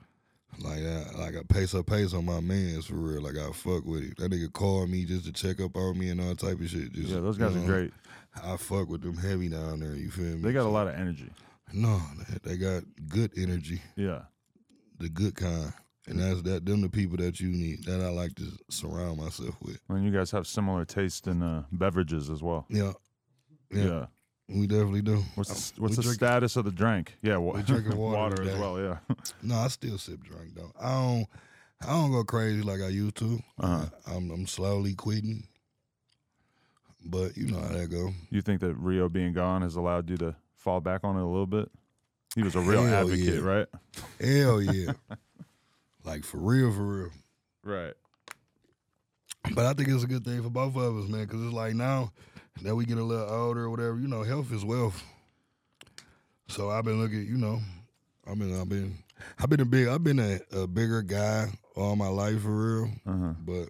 [0.59, 3.21] Like that, like I Peso Peso my man's for real.
[3.21, 4.17] Like I fuck with it.
[4.17, 6.93] That nigga called me just to check up on me and all type of shit.
[6.93, 7.93] Just, Yeah, those guys you are great.
[8.43, 9.93] I fuck with them heavy down there.
[9.95, 10.41] You feel me?
[10.41, 11.29] They got a lot of energy.
[11.73, 14.23] No, they- they got good energy, Yeah.
[14.99, 15.73] the good kind,
[16.07, 16.65] and that's that.
[16.65, 17.83] Them the people that you need.
[17.85, 19.79] That I like to surround myself with.
[19.89, 22.65] And you guys have similar taste in uh, beverages as well.
[22.69, 22.93] Yeah,
[23.71, 23.83] Yeah.
[23.85, 24.05] yeah,
[24.49, 25.23] we definitely do.
[25.35, 27.15] What's the, what's the drink- status of the drink?
[27.21, 28.79] Yeah, wa- we drinking water as well.
[28.79, 28.97] Yeah.
[29.43, 30.71] No, I still sip drink though.
[30.79, 31.27] I don't.
[31.81, 33.39] I don't go crazy like I used to.
[33.59, 33.85] Uh-huh.
[34.07, 35.43] I'm, I'm slowly quitting,
[37.05, 38.11] but you know how that go.
[38.31, 41.25] You think that Rio being gone has allowed you to fall back on it a
[41.25, 41.69] little bit?
[42.35, 43.39] He was a real Hell advocate, yeah.
[43.41, 43.67] right?
[44.19, 44.93] Hell yeah,
[46.03, 47.09] like for real, for real.
[47.63, 47.93] Right.
[49.53, 51.75] But I think it's a good thing for both of us, man, because it's like
[51.75, 52.11] now
[52.63, 55.03] that we get a little older or whatever, you know, health is wealth.
[56.47, 57.59] So I've been looking, you know,
[58.29, 58.97] I've been, I've been,
[59.39, 62.49] I've been a big, I've been a, a bigger guy all my life for
[62.81, 63.33] real, Uh-huh.
[63.45, 63.69] but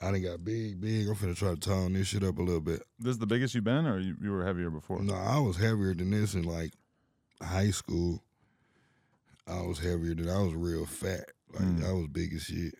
[0.00, 1.08] I done got big, big.
[1.08, 2.82] I'm finna try to tone this shit up a little bit.
[3.00, 5.02] This is the biggest you've been, or you, you were heavier before?
[5.02, 6.72] No, I was heavier than this in like
[7.42, 8.22] high school.
[9.46, 11.24] I was heavier than I was real fat.
[11.52, 11.88] Like Mm.
[11.88, 12.74] I was big as shit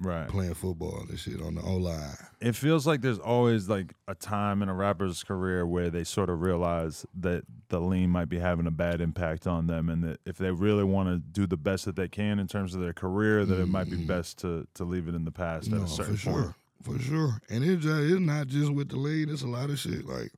[0.00, 0.28] Right.
[0.28, 2.16] playing football and shit on the O line.
[2.40, 6.30] It feels like there's always like a time in a rapper's career where they sort
[6.30, 10.20] of realize that the lean might be having a bad impact on them, and that
[10.24, 12.92] if they really want to do the best that they can in terms of their
[12.92, 14.06] career, that it might be Mhm.
[14.06, 16.44] best to to leave it in the past at a certain for point.
[16.44, 16.54] sure.
[16.80, 17.40] For sure.
[17.50, 20.06] And it just, it's not just with the lead, it's a lot of shit.
[20.06, 20.30] Like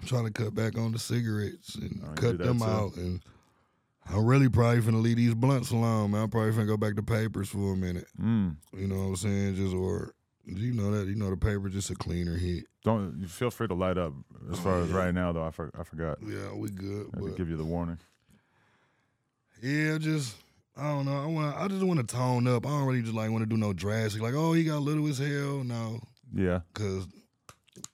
[0.00, 2.64] I'm trying to cut back on the cigarettes and cut them too?
[2.64, 3.20] out and
[4.10, 6.22] I'm really probably finna leave these blunts alone, man.
[6.24, 8.06] I'm probably finna go back to papers for a minute.
[8.20, 8.56] Mm.
[8.76, 9.54] You know what I'm saying?
[9.56, 10.12] Just or
[10.44, 12.64] you know that you know the paper just a cleaner hit.
[12.84, 14.12] Don't you feel free to light up.
[14.50, 16.18] As Oh, far as right now, though, I, for, I forgot.
[16.26, 17.06] Yeah, we good.
[17.16, 17.98] I But give you the warning.
[19.62, 20.34] yeah, just
[20.76, 21.22] I don't know.
[21.22, 22.66] I want I just want to tone up.
[22.66, 24.20] I don't really just like want to do no drastic.
[24.22, 25.62] Like, oh, he got little as hell.
[25.64, 26.00] No,
[26.34, 27.06] Yeah, cause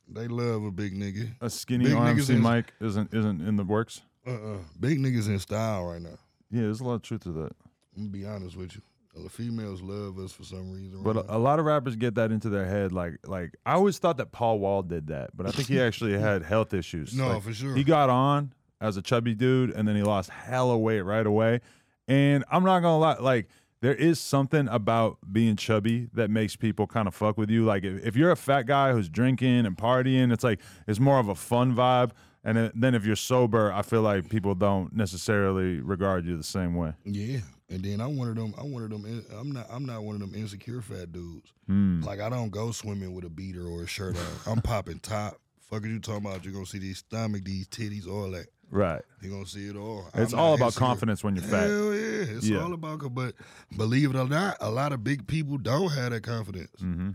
[0.08, 1.28] they love a big nigga.
[1.42, 4.00] a skinny Big niggas RMC is- Mike isn't isn't in the works.
[4.28, 6.18] Uh uh Big niggas in style right now.
[6.50, 7.52] Yeah, there's a lot of truth to that.
[7.96, 8.82] I'm gonna be honest with you.
[9.22, 11.02] The females love us for some reason.
[11.02, 12.92] But right a, a lot of rappers get that into their head.
[12.92, 16.16] Like, like I always thought that Paul Wall did that, but I think he actually
[16.18, 17.14] had health issues.
[17.14, 17.74] No, Like, for sure.
[17.74, 21.60] He got on as a chubby dude, and then he lost hella weight right away.
[22.06, 23.48] And I'm not gonna lie, like
[23.80, 27.64] there is something about being chubby that makes people kind of fuck with you.
[27.64, 31.18] Like if, if you're a fat guy who's drinking and partying, it's like it's more
[31.18, 32.12] of a fun vibe.
[32.48, 36.74] And then- if you're sober, I feel like people don't necessarily regard you the same
[36.74, 36.92] way.
[37.04, 37.40] yeah.
[37.70, 38.54] And then I'm one of them.
[38.56, 39.24] I'm one of them.
[39.38, 39.66] I'm not.
[39.70, 41.52] I'm not one of them insecure fat dudes.
[41.68, 42.02] Mm.
[42.02, 44.52] Like I don't go swimming with a beater or a shirt on.
[44.52, 45.38] I'm popping top.
[45.68, 46.44] Fuck are you talking about?
[46.44, 48.46] You're gonna see these stomach, these titties, all that.
[48.70, 49.02] Right.
[49.20, 50.06] You're gonna see it all.
[50.14, 50.86] It's I'm all about insecure.
[50.86, 51.68] confidence when you're fat.
[51.68, 52.60] Hell yeah, it's Yeah.
[52.62, 53.14] all about.
[53.14, 53.34] But
[53.76, 56.70] believe it or not, a lot of big people don't have that confidence.
[56.80, 57.10] hmm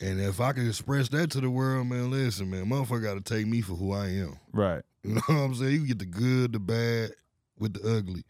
[0.00, 3.34] And if I can express that to the world, man, listen, man, motherfucker got to
[3.34, 4.36] take me for who I am.
[4.52, 4.82] Right.
[5.02, 5.72] You know what I'm saying?
[5.72, 7.10] You get the good, the bad,
[7.58, 8.24] with the ugly.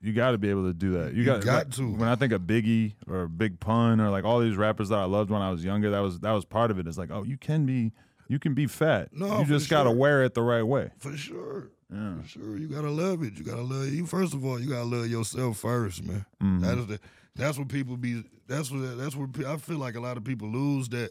[0.00, 1.14] You got to be able to do that.
[1.14, 1.90] You, You got, got like, to.
[1.90, 5.04] When I think of Biggie or Big Pun or like all these rappers that I
[5.04, 6.86] loved when I was younger, that was that was part of it.
[6.86, 7.92] It's like, oh, you can be
[8.28, 9.08] you can be fat.
[9.12, 9.96] No, you just got to sure.
[9.96, 10.90] wear it the right way.
[10.98, 11.70] For sure.
[11.92, 12.20] Yeah.
[12.22, 12.56] For sure.
[12.56, 13.34] You gotta love it.
[13.38, 14.06] You gotta love you.
[14.06, 16.24] First of all, you gotta love yourself first, man.
[16.42, 16.60] Mhm.
[16.62, 17.00] That is the
[17.36, 20.48] that's what people be that's what that's what I feel like a lot of people
[20.48, 21.10] lose that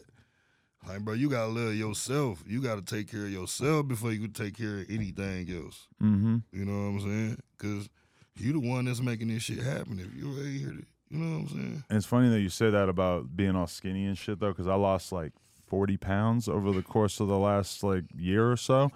[0.88, 2.44] like bro, you gotta love yourself.
[2.46, 5.88] You gotta take care of yourself before you can take care of anything else.
[6.02, 6.36] Mm-hmm.
[6.52, 7.38] You know what I'm saying?
[7.58, 7.88] Cause
[8.38, 9.98] you the one that's making this shit happen.
[9.98, 11.84] If you ain't here to You know what I'm saying?
[11.88, 14.68] And it's funny that you say that about being all skinny and shit though, because
[14.68, 15.32] I lost like
[15.66, 18.92] 40 pounds over the course of the last like year or so,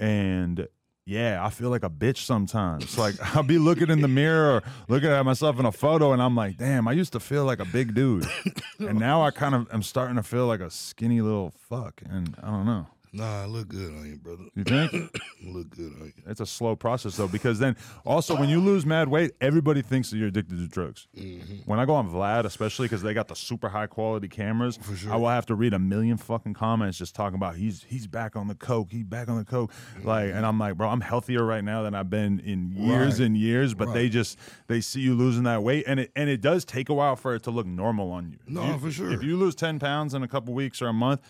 [0.00, 0.66] and
[1.06, 2.98] yeah, I feel like a bitch sometimes.
[2.98, 6.34] Like I'll be looking in the mirror, looking at myself in a photo, and I'm
[6.34, 8.26] like, damn, I used to feel like a big dude,
[8.80, 12.36] and now I kind of am starting to feel like a skinny little fuck, and
[12.42, 12.86] I don't know.
[13.12, 14.44] Nah, I look good on you, brother.
[14.54, 14.92] You think?
[15.44, 16.22] look good on you.
[16.26, 20.10] It's a slow process though, because then also when you lose mad weight, everybody thinks
[20.10, 21.06] that you're addicted to drugs.
[21.16, 21.54] Mm-hmm.
[21.64, 25.16] When I go on Vlad, especially because they got the super high quality cameras, I
[25.16, 28.48] will have to read a million fucking comments just talking about he's he's back on
[28.48, 30.06] the coke, he's back on the coke, mm-hmm.
[30.08, 33.26] like, and I'm like, bro, I'm healthier right now than I've been in years Right.
[33.26, 36.40] and years, but they just they see you losing that weight, and it and it
[36.40, 38.38] does take a while for it to look normal on you.
[38.46, 39.12] No, You- for sure.
[39.12, 41.20] If you lose ten pounds in a couple weeks or a month.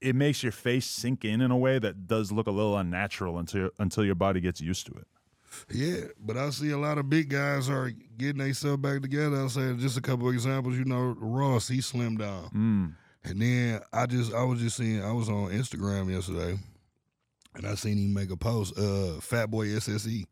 [0.00, 3.38] It makes your face sink in in a way that does look a little unnatural
[3.38, 5.06] until until your body gets used to it.
[5.70, 9.36] Yeah, but I see a lot of big guys are getting themselves back together.
[9.36, 10.76] I'll say just a couple of examples.
[10.76, 12.50] You know, Ross, he slimmed down.
[12.54, 12.94] Mm.
[13.30, 16.58] And then I just I was just seeing I was on Instagram yesterday
[17.54, 20.24] and I seen him make a post, uh Fat Boy SSE.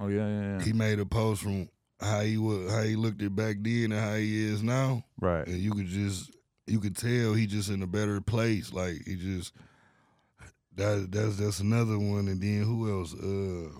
[0.00, 0.62] Oh yeah, yeah, yeah.
[0.64, 1.68] He made a post from
[2.00, 5.04] how he was how he looked at back then and how he is now.
[5.20, 5.46] right.
[5.46, 6.30] And you could just
[6.68, 8.72] you could tell he just in a better place.
[8.72, 9.52] Like he just
[10.76, 12.28] that that's that's another one.
[12.28, 13.14] And then who else?
[13.14, 13.70] Uh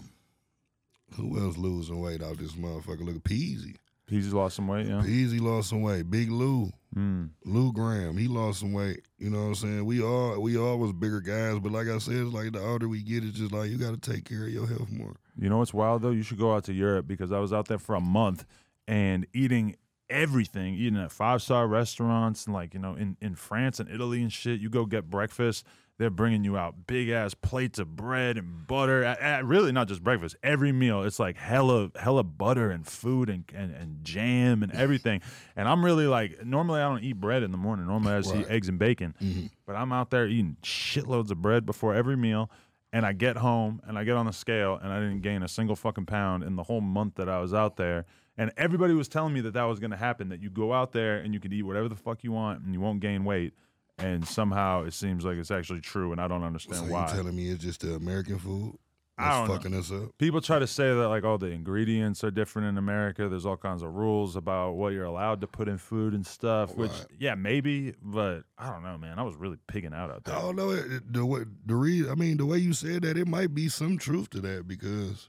[1.17, 3.05] who else losing weight out this motherfucker?
[3.05, 3.77] Look at Peezy.
[4.09, 5.03] He's lost some weight, yeah.
[5.05, 6.11] Peezy lost some weight.
[6.11, 6.71] Big Lou.
[6.97, 7.31] Mm.
[7.45, 9.03] Lou Graham, he lost some weight.
[9.19, 9.85] You know what I'm saying?
[9.85, 12.89] We all we all was bigger guys, but like I said, it's like the older
[12.89, 15.15] we get, it's just like you got to take care of your health more.
[15.39, 16.11] You know what's wild though?
[16.11, 18.47] You should go out to Europe because I was out there for a month
[18.87, 19.77] and eating
[20.11, 24.23] everything, eating at five star restaurants and like you know in in France and Italy
[24.23, 24.61] and shit.
[24.61, 25.65] You go get breakfast.
[25.99, 29.05] They're bringing you out big ass plates of bread and butter.
[29.05, 30.37] Uh, uh, really, not just breakfast.
[30.45, 35.23] Every meal, it's like hella, hella butter and food and, and, and jam and everything.
[35.57, 37.89] and I'm really like, normally I don't eat bread in the morning.
[37.89, 39.51] Normally I just eat eggs and bacon.
[39.67, 42.49] But I'm out there eating shitloads of bread before every meal.
[42.93, 45.49] And I get home and I get on the scale and I didn't gain a
[45.49, 48.07] single fucking pound in the whole month that I was out there.
[48.39, 50.93] And everybody was telling me that that was going to happen, that you go out
[50.93, 53.53] there and you can eat whatever the fuck you want and you won't gain weight.
[53.99, 57.11] And somehow it seems like it's actually true, and I don't understand So you why.
[57.13, 58.79] telling me it's just the American food
[59.19, 59.55] that's don't know.
[59.55, 60.17] fucking us up?
[60.19, 63.29] People try to say that like all the ingredients are different in America.
[63.29, 66.77] There's all kinds of rules about what you're allowed to put in food and stuff.
[66.77, 69.19] Which, yeah, maybe, but I don't know, man.
[69.19, 70.37] I was really pigging out out there.
[70.37, 73.27] I don't know the way the re, I mean the way you said that, it
[73.27, 75.29] might be some truth to that because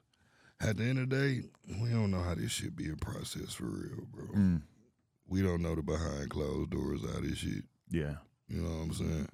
[0.61, 1.41] at the end of the day,
[1.81, 4.25] we don't know how this shit being processed for real, bro.
[4.35, 4.61] Mm,
[5.27, 7.63] We don't know the behind closed doors how this shit.
[7.89, 8.15] yeah.
[8.47, 9.27] You know what I'm saying?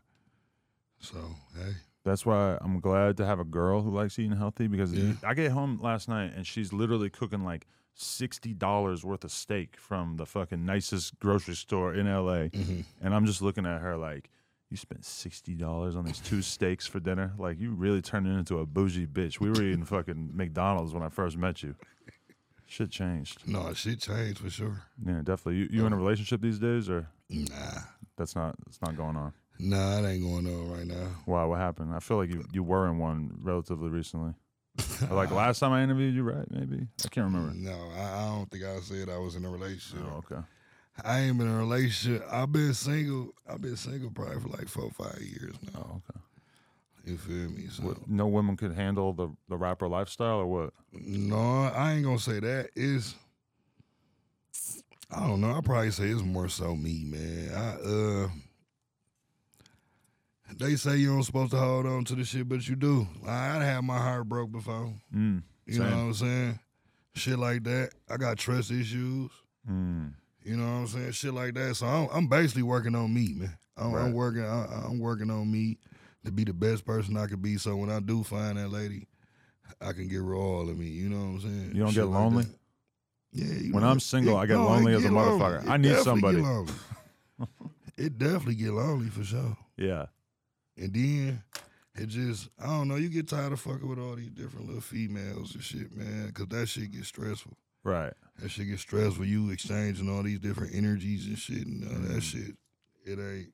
[1.00, 1.18] So
[1.56, 1.72] hey,
[2.04, 5.14] That's why I'm glad to have a girl who likes eating healthy because Yeah.
[5.26, 9.78] I get home last night and she's literally cooking like sixty dollars worth of steak
[9.78, 12.82] from the fucking nicest grocery store in LA, Mm-hmm.
[13.02, 14.30] and I'm just looking at her like,
[14.70, 17.34] "You spent sixty dollars on these two steaks for dinner?
[17.38, 21.10] Like you really turned into a bougie bitch." We were eating fucking McDonald's when I
[21.10, 21.76] first met you.
[22.68, 23.48] Shit changed.
[23.48, 24.82] no shit changed for sure.
[25.06, 25.58] Yeah, definitely.
[25.58, 27.82] You you in a relationship these days, or Nah,
[28.18, 29.34] that's not that's not going on?
[29.60, 31.08] nah, it ain't going on right now.
[31.26, 31.44] Why?
[31.46, 31.94] What happened?
[31.94, 34.34] I feel like you you were in one relatively recently.
[35.10, 36.46] Or, like last time I interviewed you, right?
[36.50, 37.54] Maybe I can't remember.
[37.54, 40.06] No, I, I don't think I said I was in a relationship.
[40.12, 40.42] Oh, okay.
[41.04, 42.26] I ain't been in a relationship.
[42.32, 43.34] I've been single.
[43.48, 45.86] I've been single probably for like four, or five years now.
[45.90, 46.20] Oh, okay.
[47.06, 47.68] You feel me?
[47.70, 50.74] So What, no women could handle the the rapper lifestyle, or what?
[50.94, 52.70] no, I ain't gonna say that.
[52.76, 53.16] It's
[55.12, 55.52] I don't know.
[55.52, 57.52] I probably say it's more so me, man.
[57.54, 58.30] I uh
[60.58, 63.08] they say you don't supposed to hold on to the shit, but you do.
[63.28, 64.94] I'd had my heart broke before.
[65.14, 65.44] Mm.
[65.66, 65.98] You know Same.
[65.98, 66.60] what I'm saying?
[67.16, 67.92] Shit like that.
[68.10, 69.32] I got trust issues.
[69.70, 70.14] Mm.
[70.46, 71.12] You know what I'm saying?
[71.14, 71.76] Shit like that.
[71.76, 73.58] So I'm, I'm basically working on me, man.
[73.78, 74.06] I'm, Right.
[74.06, 74.44] I'm working.
[74.46, 75.78] I, I'm working on me
[76.24, 77.58] to be the best person I could be.
[77.58, 79.08] So when I do find that lady,
[79.82, 80.86] I can give her all of me.
[80.88, 81.72] You know what I'm saying?
[81.74, 82.44] You don't Shit get lonely?
[82.44, 82.56] that.
[83.34, 83.54] yeah.
[83.60, 85.40] You When know, I'm single, it- I get no, lonely as a lonely.
[85.44, 85.64] motherfucker.
[85.66, 86.42] It I need somebody.
[86.42, 87.48] Get
[87.98, 89.58] it definitely get lonely for sure.
[89.78, 90.06] Yeah.
[90.78, 91.44] And then
[91.96, 94.82] it just, I don't know, you get tired of fucking with all these different little
[94.82, 97.58] females and shit, man, because that shit gets stressful.
[97.86, 98.12] Right.
[98.40, 99.24] That shit gets stressful.
[99.24, 102.58] You exchanging all these different energies and shit, and uh, that shit,
[103.06, 103.54] it ain't.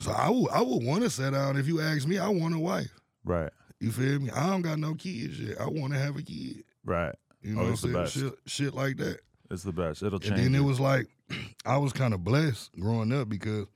[0.00, 1.56] So I would, I would want to set out.
[1.56, 2.90] If you ask me, I want a wife.
[3.24, 3.50] Right.
[3.78, 4.30] You feel me?
[4.30, 5.60] I don't got no kids yet.
[5.60, 6.64] I want to have a kid.
[6.84, 7.14] Right.
[7.42, 8.06] You know Oh, what I'm saying?
[8.06, 9.20] Shit, shit like that.
[9.50, 10.02] It's the best.
[10.02, 10.40] It'll change.
[10.40, 11.06] And then it was like,
[11.66, 13.66] I was kind of blessed growing up because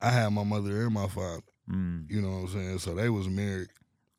[0.00, 1.42] I had my mother and my father.
[1.70, 2.10] Mm.
[2.10, 2.78] You know what I'm saying?
[2.78, 3.68] So they was married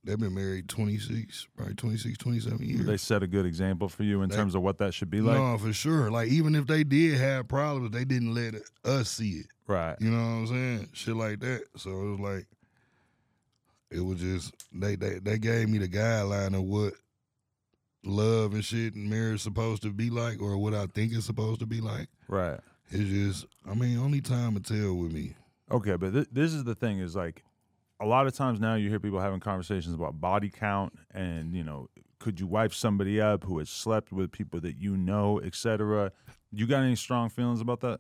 [0.04, 2.86] they've been married 26, probably 26, 27 years.
[2.86, 5.22] They set a good example for you in They- terms of what that should be
[5.22, 5.38] like.
[5.38, 6.12] no, for sure.
[6.12, 9.48] Like even if they did have problems, they didn't let us see it.
[9.68, 9.96] Right.
[10.02, 10.90] You know what I'm saying?
[10.94, 11.64] Shit like that.
[11.78, 12.48] So it was like,
[13.92, 16.94] it was just they they they gave me the guideline of what
[18.04, 21.60] love and shit and marriage supposed to be like, or what I think it's supposed
[21.62, 22.08] to be like.
[22.28, 22.60] Right.
[22.90, 25.36] It's just, I mean, only time will tell with me.
[25.72, 27.44] Okay, but th- this is the thing: is like
[28.04, 31.64] a lot of times now you hear people having conversations about body count and you
[31.64, 31.88] know
[32.24, 36.10] could you wipe somebody up who has slept with people that you know, etc.
[36.54, 38.00] You got any strong feelings about that?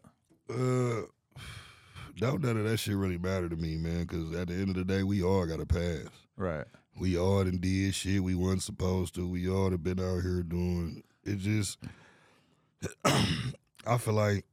[0.49, 1.07] Uh,
[2.17, 4.03] don't none of that shit really matter to me, man.
[4.03, 6.07] Because at the end of the day, we all got to pass.
[6.37, 6.65] Right.
[6.97, 9.27] We all done did shit we wasn't supposed to.
[9.27, 11.03] We all have been out here doing.
[11.25, 11.79] It just,
[13.05, 14.45] I feel like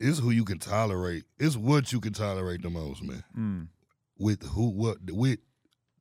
[0.00, 1.22] it's who you can tolerate.
[1.38, 3.24] It's what you can tolerate the most, man.
[3.38, 3.68] Mm.
[4.18, 5.38] With who, what, with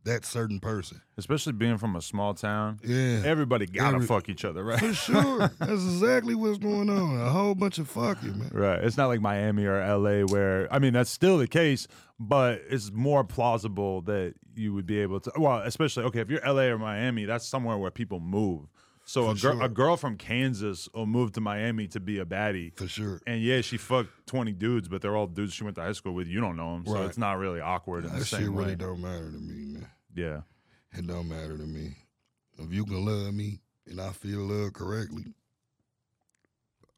[0.03, 1.01] that certain person.
[1.17, 3.21] Especially being from a small town, Yeah.
[3.25, 4.79] everybody gotta Every- fuck each other, right?
[4.79, 5.39] For sure.
[5.59, 7.19] That's exactly what's going on.
[7.19, 8.49] A whole bunch of fucking, man.
[8.53, 8.81] Right.
[8.83, 11.87] It's not like Miami or LA where I mean that's still the case,
[12.19, 16.41] but it's more plausible that you would be able to well, especially okay, if you're
[16.45, 18.67] LA or Miami, that's somewhere where people move.
[19.09, 19.61] So a girl sure.
[19.63, 22.75] a girl from Kansas uh, will move to Miami to be a baddie.
[22.77, 23.21] For sure.
[23.25, 26.13] And yeah, she fucked 20 dudes, but they're all dudes she went to high school
[26.13, 26.27] with.
[26.27, 26.85] You don't know them.
[26.85, 27.05] So Right.
[27.05, 28.63] it's not really awkward in the That same shit way.
[28.65, 29.87] really don't matter to me, man.
[30.13, 30.41] Yeah.
[30.91, 31.95] It don't matter to me.
[32.59, 35.33] If you can love me and I feel love correctly,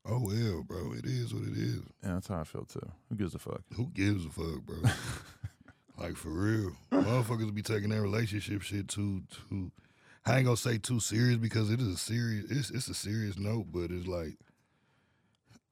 [0.05, 0.93] oh well, bro.
[0.93, 1.81] It is what it is.
[2.03, 2.89] Yeah, that's how I feel too.
[3.09, 3.61] Who gives a fuck?
[3.75, 4.77] Who gives a fuck, bro?
[5.97, 9.71] like for real, motherfuckers be taking that relationship shit too, too.
[10.29, 12.45] I ain't gonna say too serious because it is a serious.
[12.51, 14.37] It's it's a serious note, but it's like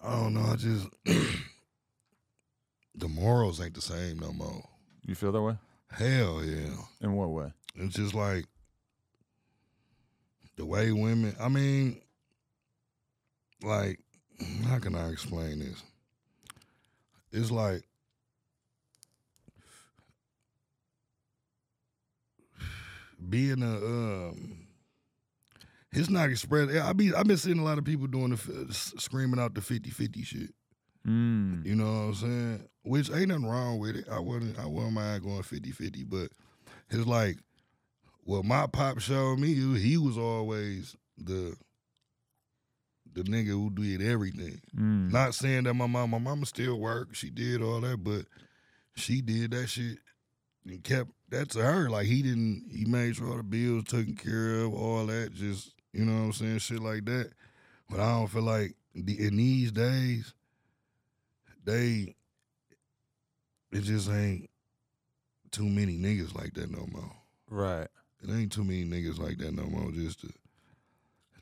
[0.01, 0.51] I don't know.
[0.51, 0.87] I just
[2.95, 4.63] the morals ain't the same no more.
[5.05, 5.57] You feel that way?
[5.91, 6.73] Hell yeah.
[7.01, 7.53] In what way?
[7.75, 8.45] It's just like
[10.55, 11.35] the way women.
[11.39, 12.01] I mean,
[13.61, 13.99] like,
[14.65, 15.83] how can I explain this?
[17.31, 17.83] It's like
[23.29, 23.75] being a.
[23.75, 24.67] um
[25.91, 26.71] It's not expressed.
[26.75, 30.25] I be I've been seeing a lot of people doing the screaming out the 50-50
[30.25, 30.53] shit.
[31.07, 31.65] Mm.
[31.65, 32.69] You know what I'm saying?
[32.83, 34.05] Which ain't nothing wrong with it.
[34.11, 36.29] I wasn't I wasn't mind going 50-50, but
[36.89, 37.37] it's like
[38.23, 41.55] what my pop showed me, he he was always the
[43.13, 44.61] the nigga who did everything.
[44.77, 45.11] Mm.
[45.11, 48.25] Not saying that my mom, my mama still worked, she did all that, but
[48.95, 49.97] she did that shit
[50.65, 51.89] and kept that to her.
[51.89, 55.33] Like he didn't, he made sure all the bills taken care of, all that.
[55.33, 57.31] Just you know what I'm saying, shit like that.
[57.89, 60.33] But I don't feel like the, in these days,
[61.63, 62.15] they
[63.71, 64.49] it just ain't
[65.51, 67.11] too many niggas like that no more.
[67.49, 67.87] Right.
[68.21, 69.91] It ain't too many niggas like that no more.
[69.91, 70.29] Just to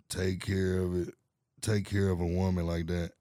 [0.10, 1.14] take care of it,
[1.62, 3.12] take care of a woman like that,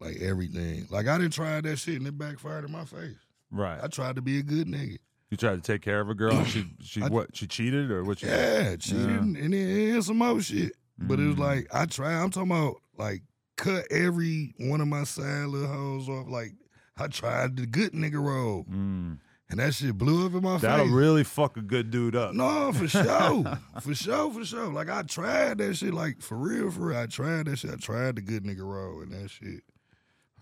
[0.00, 0.86] like everything.
[0.90, 3.16] Like I didn't try that shit and it backfired in my face.
[3.50, 3.78] Right.
[3.82, 4.98] I tried to be a good nigga.
[5.30, 6.36] You tried to take care of a girl.
[6.36, 7.34] and she she I- what?
[7.36, 8.22] She cheated or what?
[8.22, 9.16] You Yeah, cheated Yeah.
[9.18, 10.72] and, then some more shit.
[10.98, 11.38] But it was Mm.
[11.40, 12.14] like I tried.
[12.22, 13.22] I'm talking about like
[13.56, 16.28] cut every one of my side little hoes off.
[16.28, 16.52] Like
[16.96, 19.18] I tried the good nigga role, Mm.
[19.50, 20.62] and that shit blew up in my face.
[20.62, 22.32] That'll really fuck a good dude up.
[22.34, 23.58] No, for sure.
[23.80, 24.72] for sure, for sure.
[24.72, 26.98] Like I tried that shit, like for real, for real.
[26.98, 27.72] I tried that shit.
[27.72, 29.64] I tried the good nigga role and that shit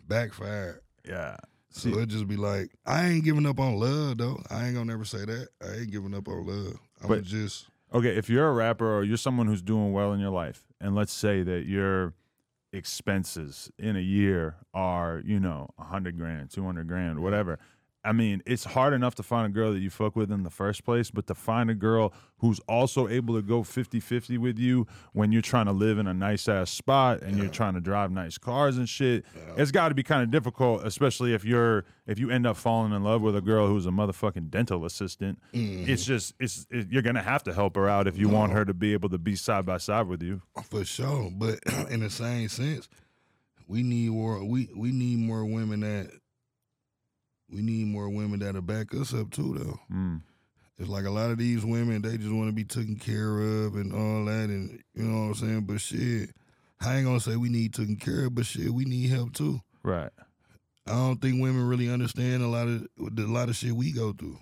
[0.06, 0.80] backfired.
[1.08, 1.36] Yeah.
[1.72, 4.40] So See- it just be like, I ain't giving up on love though.
[4.50, 5.48] I ain't gonna never say that.
[5.62, 6.78] I ain't giving up on love.
[7.02, 10.20] I'm But- just Okay, if you're a rapper or you're someone who's doing well in
[10.20, 12.14] your life, and let's say that your
[12.72, 17.58] expenses in a year are, you know, a hundred grand, two hundred grand, whatever.
[18.04, 20.50] I mean, it's hard enough to find a girl that you fuck with in the
[20.50, 24.86] first place, but to find a girl who's also able to go 50-50 with you
[25.12, 28.10] when you're trying to live in a nice ass spot and you're trying to drive
[28.10, 29.24] nice cars and shit,
[29.56, 32.92] it's got to be kind of difficult, especially if you're if you end up falling
[32.92, 35.38] in love with a girl who's a motherfucking dental assistant.
[35.54, 35.90] Mm-hmm.
[35.90, 38.64] It's just it's it, you're gonna have to help her out if you want her
[38.64, 40.42] to be able to be side by side with you.
[40.56, 41.30] Oh, for sure.
[41.32, 41.60] But
[41.90, 42.88] in the same sense,
[43.68, 46.10] we need more we we need more women that
[47.50, 49.94] we need more women that'll back us up too though.
[49.94, 50.22] Mm.
[50.78, 53.76] It's like a lot of these women, they just want to be taken care of
[53.76, 55.60] and all that, and you know what I'm saying.
[55.62, 56.30] But shit,
[56.80, 59.60] I ain't gonna say we need taken care of, but shit, we need help too.
[59.82, 60.10] Right.
[60.86, 64.12] I don't think women really understand a lot of a lot of shit we go
[64.12, 64.38] through.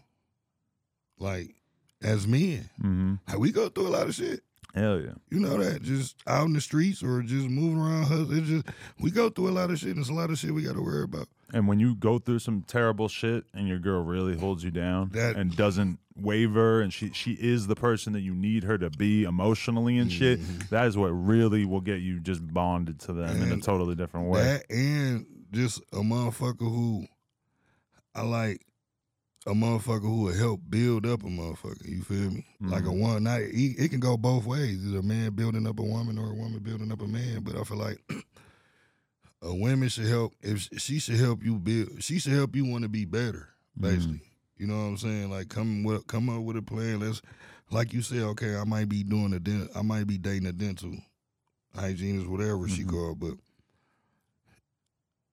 [1.18, 1.54] Like
[2.02, 4.40] as men, hmm like we go through a lot of shit.
[4.74, 5.14] Hell yeah.
[5.30, 8.06] You know that just out in the streets or just moving around.
[8.32, 8.66] It's just
[9.00, 9.90] we go through a lot of shit.
[9.90, 11.28] and It's a lot of shit we got to worry about.
[11.52, 15.10] And when you go through some terrible shit and your girl really holds you down
[15.12, 18.90] That- and doesn't waver and she she is the person that you need her to
[18.90, 20.38] be emotionally and shit,
[20.70, 23.60] that is what really will get you just bonded to them in a Mm-hmm.
[23.60, 24.42] Totally different way.
[24.42, 27.06] That and just a motherfucker who
[28.14, 28.60] I like
[29.46, 31.88] a motherfucker who will help build up a motherfucker.
[31.88, 32.44] You feel me?
[32.60, 33.48] Like a one night.
[33.52, 34.84] It can go both ways.
[34.86, 37.40] Either a man building up a woman or a woman building up a man.
[37.42, 37.98] But I feel like
[39.42, 40.34] a woman should help.
[40.42, 43.48] If she should help you build, she should help you want to be better.
[43.78, 44.20] Basically,
[44.56, 45.30] you know what I'm saying?
[45.30, 47.00] Like come with come up with a plan.
[47.00, 47.22] Let's
[47.70, 48.22] like you said.
[48.22, 49.70] Okay, I might be doing a dent.
[49.74, 50.92] I might be dating a dental
[51.74, 53.34] hygienist, whatever she called, but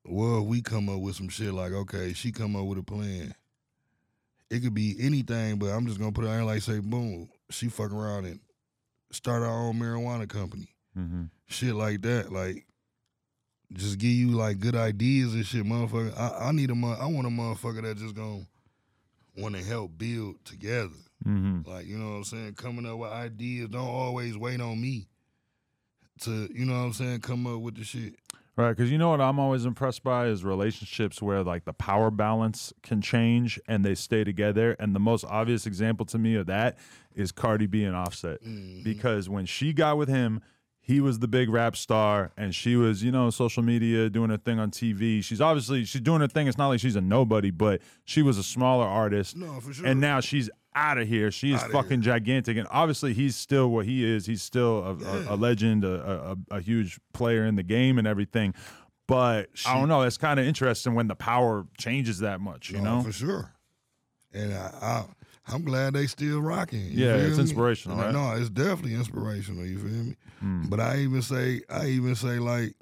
[0.05, 3.33] well, we come up with some shit like, okay, she come up with a plan.
[4.49, 7.67] It could be anything, but I'm just gonna put it out like say, boom, she
[7.67, 8.39] fuck around and
[9.11, 10.69] start our own marijuana company.
[10.93, 12.31] hmm Shit like that.
[12.31, 12.65] Like
[13.73, 16.17] just give you like good ideas and shit, motherfucker.
[16.17, 18.45] I, I need a I want a motherfucker that just gonna
[19.37, 20.95] wanna help build together.
[21.23, 22.53] hmm Like, you know what I'm saying?
[22.53, 23.69] Coming up with ideas.
[23.69, 25.07] Don't always wait on me
[26.21, 28.15] to, you know what I'm saying, come up with the shit.
[28.55, 32.09] Right, because you know what I'm always impressed by is relationships where like the power
[32.09, 34.75] balance can change and they stay together.
[34.79, 36.79] And the most obvious example to me of that
[37.13, 38.39] is Cardi B and Offset,
[38.83, 40.41] because when she got with him,
[40.87, 44.37] he was the big rap star, and she was you know social media doing her
[44.37, 45.21] thing on TV.
[45.21, 46.47] She's obviously she's doing her thing.
[46.47, 49.35] It's not like she's a nobody, but she was a smaller artist.
[49.35, 49.85] No, for sure.
[49.85, 51.29] And now she's out of here.
[51.29, 54.27] She is Outta fucking gigantic, and obviously he's still what he is.
[54.27, 58.53] He's still a, a, a legend, a, a, huge player in the game, and everything.
[59.09, 60.03] But I don't know.
[60.03, 62.69] It's kind of interesting when the power changes that much.
[62.69, 63.03] You No, know?
[63.03, 63.53] for sure.
[64.33, 65.05] And I, I
[65.47, 66.89] I'm glad they still rocking.
[66.91, 67.43] Yeah, it's me?
[67.43, 68.13] inspirational, right?
[68.13, 69.65] No, it's definitely inspirational.
[69.65, 70.15] You feel me?
[70.43, 70.69] Mm.
[70.69, 72.75] But I even say, I even say like,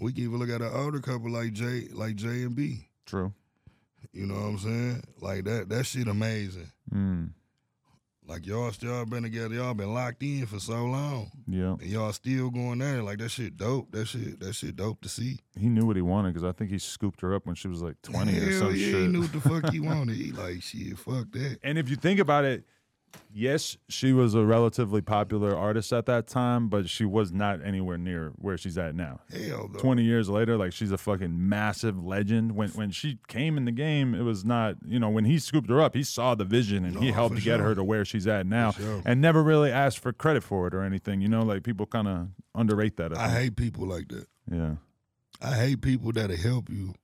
[0.00, 2.88] we can even look at an older couple like J, like J and B.
[3.06, 3.32] True.
[4.12, 5.02] You know what I'm saying?
[5.20, 6.70] Like that, that shit amazing.
[6.92, 7.30] Mm.
[8.30, 11.72] Like y'all still been together, y'all been locked in for so long, Yeah.
[11.72, 13.02] and y'all still going at it.
[13.02, 13.90] Like that shit dope.
[13.90, 15.40] That shit, that shit dope to see.
[15.58, 17.82] He knew what he wanted because I think he scooped her up when she was
[17.82, 18.94] like 20 or Hell some yeah, shit.
[18.94, 20.14] he knew what the fuck he wanted.
[20.14, 21.58] He like shit, fuck that.
[21.64, 22.64] And if you think about it,
[23.32, 27.98] yes, she was a relatively popular artist at that time, but she was not anywhere
[27.98, 29.20] near where she's at now.
[29.30, 29.78] Hell though.
[29.78, 32.52] 20 years later, like she's a fucking massive legend.
[32.56, 35.70] When when she came in the game, it was not, you know, when he scooped
[35.70, 37.58] her up, he saw the vision and he helped get sure.
[37.58, 39.02] her to where she's at now sure.
[39.04, 41.20] and never really asked for credit for it or anything.
[41.20, 43.16] You know, like people kind of underrate that.
[43.16, 44.26] I I hate people like that.
[44.50, 44.74] yeah.
[45.42, 46.94] I hate people that'll help you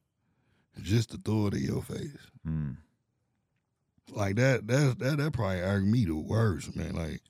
[0.82, 2.30] just to throw it in your face.
[2.46, 2.76] Mm.
[4.12, 6.94] Like that, that's that that probably irked me the worst, man.
[6.94, 7.20] Like,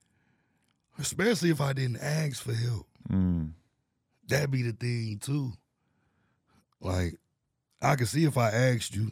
[0.99, 2.87] especially if I didn't ask for help.
[3.11, 3.53] Mm.
[4.29, 5.53] That'd be the thing too.
[6.81, 7.17] Like,
[7.81, 9.11] I can see if I asked you,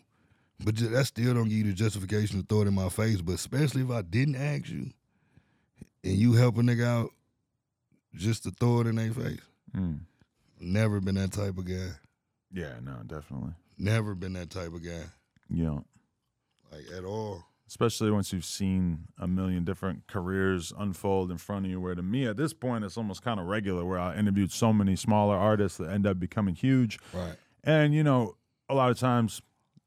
[0.60, 3.20] but that still don't give you the justification to throw it in my face.
[3.20, 4.90] But especially if I didn't ask you,
[6.02, 7.10] and you help a nigga out
[8.14, 9.40] just to throw it in their face.
[9.74, 10.00] Mm.
[10.60, 11.90] Never been that type of guy.
[12.52, 13.54] Yeah, no, definitely.
[13.78, 15.04] Never been that type of guy.
[15.50, 15.78] Yeah.
[16.70, 17.42] Like at all.
[17.68, 21.80] Especially once you've seen a million different careers unfold in front of you.
[21.80, 23.84] Where to me, at this point, it's almost kind of regular.
[23.84, 27.36] Where I interviewed so many smaller artists that end up becoming huge, Right.
[27.62, 28.36] and you know,
[28.68, 29.40] a lot of times,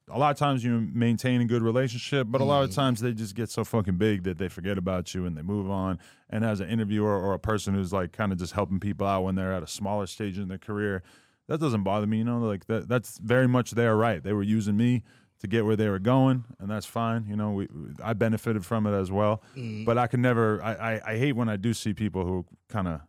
[0.09, 2.81] a lot of times you maintain a good relationship, but a lot of mm-hmm.
[2.81, 5.69] times they just get so fucking big that they forget about you and they move
[5.69, 5.99] on.
[6.29, 9.23] And as an interviewer or a person who's like kind of just helping people out
[9.23, 11.03] when they're at a smaller stage in their career,
[11.47, 12.19] that doesn't bother me.
[12.19, 14.23] You know, like that that's very much their right.
[14.23, 15.03] They were using me
[15.39, 17.25] to get where they were going, and that's fine.
[17.29, 17.67] You know, we
[18.03, 19.41] I benefited from it as well.
[19.85, 20.61] But I can never.
[20.63, 23.01] I, I I hate when I do see people who kind of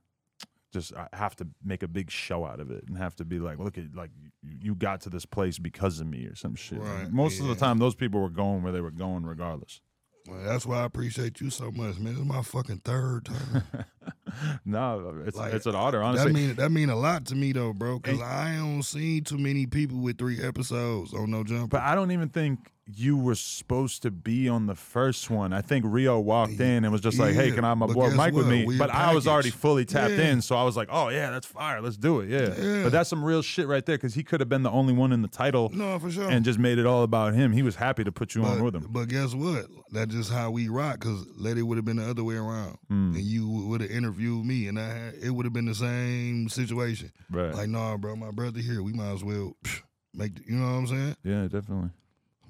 [0.73, 3.39] just uh, have to make a big show out of it and have to be
[3.39, 4.11] like, look at like
[4.43, 6.79] you, got to this place because of me or some shit.
[6.79, 9.81] Like, Right, most of the time, those people were going where they were going regardless.
[10.29, 12.13] Well, that's why I appreciate you so much, man.
[12.13, 13.63] This is my fucking third time.
[14.65, 16.33] no, it's Like, it's an honor, honestly.
[16.33, 17.99] that mean that mean a lot to me though, bro.
[18.01, 21.69] Cause I don't see too many people with three episodes on No Jumper.
[21.69, 22.59] But I don't even think
[22.91, 25.53] you were supposed to be on the first one.
[25.53, 28.09] I think Rio walked in and was just like, "Hey, can I have my boy
[28.15, 30.31] Mike with me?" We But I was already fully tapped Yeah.
[30.31, 31.83] in, so I was like, "Oh yeah, that's fire.
[31.83, 32.55] Let's do it." Yeah.
[32.59, 32.83] Yeah.
[32.85, 35.13] But that's some real shit right there because he could have been the only one
[35.13, 36.31] in the title no, for sure.
[36.31, 37.53] and just made it all about him.
[37.53, 38.87] He was happy to put you but, on with him.
[38.89, 39.67] but guess what?
[39.93, 41.01] That's just how we rock.
[41.01, 43.17] Cause Letty would have been the other way around, Mm.
[43.17, 46.49] and you would have interviewed me, and I had, it would have been the same
[46.49, 47.13] situation.
[47.31, 47.53] Right.
[47.55, 48.83] Like, nah, bro, my brother here.
[48.83, 49.83] We might as well psh,
[50.15, 50.37] make.
[50.37, 51.17] The, you know what I'm saying?
[51.25, 51.91] yeah, definitely.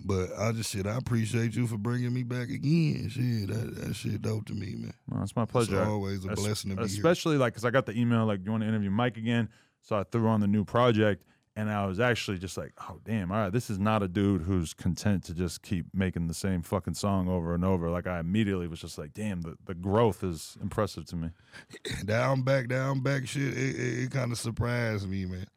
[0.05, 0.87] But I just shit.
[0.87, 3.09] I appreciate you for bringing me back again.
[3.09, 4.95] Shit, that that shit dope to me, man.
[5.11, 5.81] Well, it's my pleasure.
[5.81, 6.87] It's always a Es- blessing to be here.
[6.97, 9.49] especially like because I got the email like you want to interview Mike again,
[9.83, 11.25] so I threw on the new project,
[11.59, 14.43] and I was actually just like, oh damn, all right, this is not a dude
[14.43, 17.91] who's content to just keep making the same fucking song over and over.
[17.91, 21.31] Like I immediately was just like, damn, the, the growth is impressive to me.
[22.05, 23.55] down back, down back shit.
[23.55, 25.49] It, it, it kind of surprised me, man.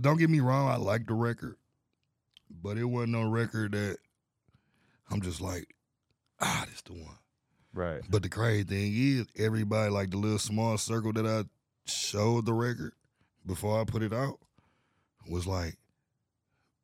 [0.00, 1.56] Don't get me wrong, I like the record,
[2.62, 3.96] but it wasn't no record that
[5.10, 5.74] I'm just like,
[6.40, 7.18] ah, this the one.
[7.74, 8.02] Right.
[8.08, 11.46] But the crazy thing is, everybody like the little small circle that I
[11.90, 12.92] showed the record
[13.44, 14.38] before I put it out
[15.28, 15.76] was like,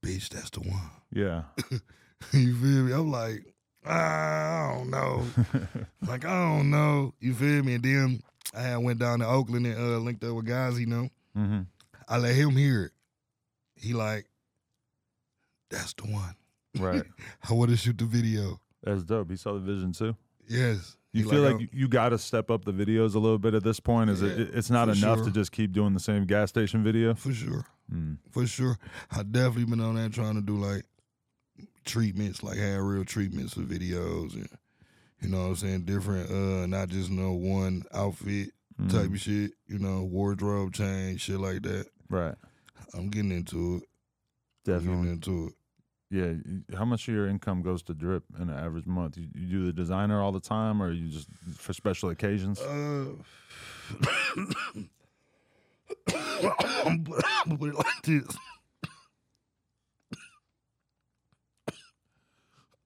[0.04, 0.90] bitch, that's the one.
[1.12, 1.42] Yeah.
[2.32, 2.92] you feel me?
[2.92, 3.44] I'm like,
[3.84, 5.24] ah, I don't know.
[6.06, 7.14] like, I don't know.
[7.20, 7.74] You feel me?
[7.74, 8.22] And then
[8.54, 11.08] I had went down to Oakland and uh, linked up with guys, you know.
[11.34, 11.60] hmm
[12.08, 12.92] I let him hear it.
[13.74, 14.26] He like,
[15.70, 16.34] that's the one.
[16.78, 17.02] Right.
[17.50, 18.60] I want to shoot the video.
[18.84, 19.30] That's dope.
[19.30, 20.14] He saw the vision too.
[20.48, 20.96] Yes.
[21.12, 23.38] You He feel like, I- you, you got to step up the videos a little
[23.38, 24.10] bit at this point.
[24.10, 24.38] Is it?
[24.54, 25.24] It's not enough sure.
[25.24, 27.14] to just keep doing the same gas station video.
[27.14, 27.64] for sure.
[27.92, 28.18] Mm.
[28.32, 28.78] For sure.
[29.10, 30.84] I definitely been on that trying to do like
[31.84, 34.48] treatments, like have real treatments for videos and
[35.20, 38.90] you know what I'm saying, different uh not just no one outfit Mm.
[38.92, 41.86] type of shit, you know, wardrobe change, shit like that.
[42.10, 42.34] Right.
[42.92, 43.84] I'm getting into it.
[44.68, 44.96] I'm Definitely.
[44.96, 45.52] getting into it.
[46.70, 46.76] Yeah.
[46.76, 49.16] How much of your income goes to drip in an average month?
[49.16, 51.26] You, you do the designer all the time, or you just
[51.56, 52.60] for special occasions?
[52.60, 53.06] Uh,
[56.14, 58.24] I'm gonna put it like this.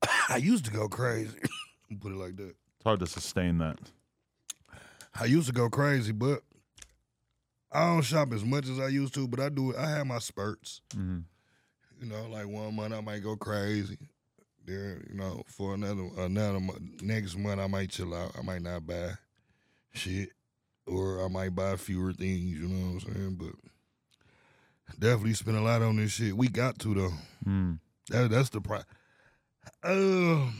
[0.29, 1.39] I used to go crazy.
[2.01, 2.49] put it like that.
[2.77, 3.79] It's hard to sustain that.
[5.19, 6.43] I used to go crazy, but
[7.73, 9.29] I don't shop as much as I used to.
[9.29, 9.77] But I do.
[9.77, 10.81] I have my spurts.
[10.95, 11.19] hmm
[12.01, 13.99] You know, like one month I might go crazy.
[14.65, 18.33] There, you know, for another another mo- next month I might chill out.
[18.39, 19.11] I might not buy
[19.93, 20.31] shit,
[20.87, 22.59] or I might buy fewer things.
[22.59, 23.35] You know what I'm saying?
[23.39, 26.37] But definitely spend a lot on this shit.
[26.37, 27.13] We got to though.
[27.47, 27.79] Mm.
[28.09, 28.85] That, that's the price.
[29.85, 30.53] Um,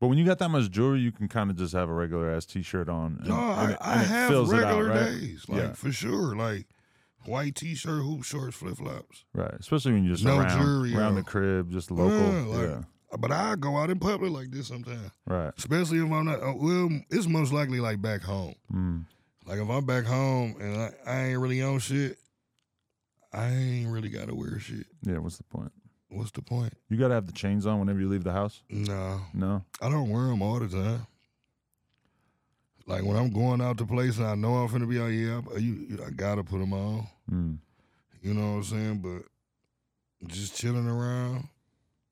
[0.00, 2.30] But when you got that much jewelry, you can kind of just have a regular
[2.34, 3.18] ass T-shirt on.
[3.20, 5.04] And, no, and I, it, I have it out, regular right?
[5.06, 5.72] days, like Yeah.
[5.72, 6.66] for sure, like
[7.24, 9.24] white t-shirt, hoop shorts, flip flops.
[9.34, 9.54] Right.
[9.58, 12.16] Especially when you're just No around, jewelry around the crib, just local.
[12.18, 12.82] Yeah, like- yeah.
[13.18, 15.52] But I go out in public like this sometimes, Right.
[15.56, 16.42] especially if I'm not.
[16.42, 18.54] uh, Well, it's most likely like back home.
[18.72, 19.04] Mm.
[19.46, 22.18] Like if I'm back home and I, I ain't really on shit,
[23.32, 24.86] I ain't really gotta wear shit.
[25.02, 25.18] Yeah.
[25.18, 25.72] What's the point?
[26.08, 26.72] What's the point?
[26.88, 28.62] You got to have the chains on whenever you leave the house.
[28.70, 29.64] No, No.
[29.82, 31.06] I don't wear them all the time.
[32.86, 35.40] Like when I'm going out to place and I know I'm finna be out, yeah,
[35.54, 37.06] I, you, you- I gotta put them on.
[37.30, 37.58] Mm.
[38.22, 38.98] You know what I'm saying?
[38.98, 41.48] But just chilling around,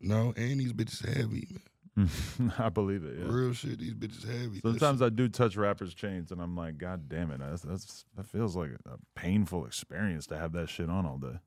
[0.00, 0.34] no.
[0.36, 1.60] And these bitches heavy, man.
[2.58, 3.16] I believe it.
[3.18, 3.26] Yeah.
[3.28, 3.78] Real shit.
[3.78, 4.60] These bitches heavy.
[4.60, 8.26] Sometimes I do touch rappers' chains, and I'm like, God damn it, that's, that's that
[8.26, 11.38] feels like a painful experience to have that shit on all day.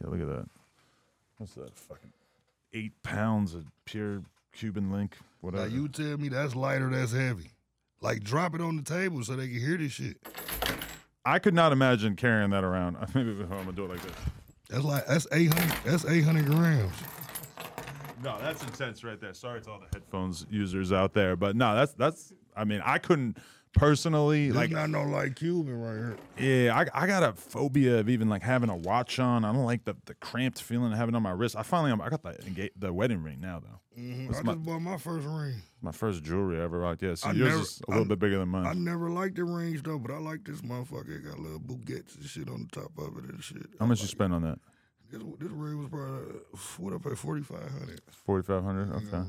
[0.00, 0.46] Yeah, look at that.
[1.38, 1.74] What's that?
[1.78, 2.12] Fucking
[2.74, 4.22] eight pounds of pure
[4.52, 5.16] Cuban link.
[5.20, 5.68] now Whatever.
[5.68, 7.50] you tell me that's lighter, that's heavy.
[8.02, 10.16] Like drop it on the table so they can hear this shit.
[11.24, 12.96] I could not imagine carrying that around.
[13.14, 14.12] Maybe I'm gonna do it like this.
[14.68, 15.76] That's like that's eight hundred.
[15.84, 16.92] That's eight hundred grams.
[18.22, 19.32] No, that's intense right there.
[19.34, 22.32] Sorry to all the headphones users out there, but no, that's that's.
[22.56, 23.38] I mean, I couldn't
[23.72, 24.70] personally This like.
[24.70, 26.64] not no light Cuban right here.
[26.66, 29.44] Yeah, I, I got a phobia of even like having a watch on.
[29.44, 31.56] I don't like the, the cramped feeling of having it on my wrist.
[31.56, 34.02] I finally I got the enga- the wedding ring now though.
[34.02, 34.28] Mhm.
[34.36, 35.62] I my- just bought my first ring.
[35.80, 37.02] My first jewelry I ever rocked.
[37.02, 38.66] Yeah, so I yours never- is a little I- bit bigger than mine.
[38.66, 41.16] I never liked the rings though, but I like this motherfucker.
[41.16, 43.62] It got little bouquets and shit on the top of it and shit.
[43.78, 44.58] How I much you like spend on that?
[45.10, 46.40] This, this ring was probably
[46.78, 48.00] what up at forty five hundred.
[48.24, 48.92] Forty five hundred.
[48.94, 49.22] Okay.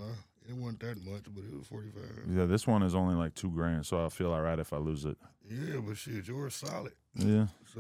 [0.50, 2.38] It wasn't that much, but it was forty five hundred.
[2.38, 5.06] Yeah, this one is only like two grand, so I feel alright if I lose
[5.06, 5.18] it.
[5.50, 6.94] Yeah, but shit, yours solid.
[7.16, 7.48] Yeah.
[7.74, 7.80] So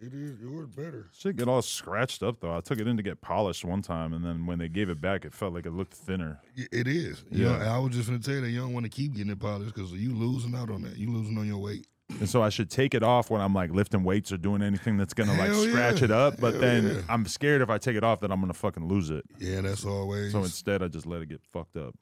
[0.00, 1.08] it is yours better.
[1.12, 2.56] Shit get all scratched up though.
[2.56, 5.00] I took it in to get polished one time, and then when they gave it
[5.00, 6.40] back, it felt like it looked thinner.
[6.56, 7.24] It is.
[7.30, 7.58] You Yeah.
[7.58, 9.40] know, I was just gonna tell you that you don't want to keep getting it
[9.40, 10.96] polished because you losing out on that.
[10.96, 11.86] You losing on your weight.
[12.20, 14.96] And so I should take it off when I'm like lifting weights or doing anything
[14.96, 16.04] that's gonna like Hell scratch yeah.
[16.06, 16.40] it up.
[16.40, 17.00] But Hell then yeah.
[17.08, 19.24] I'm scared if I take it off that I'm gonna fucking lose it.
[19.38, 20.32] Yeah, that's always.
[20.32, 21.94] So instead, I just let it get fucked up.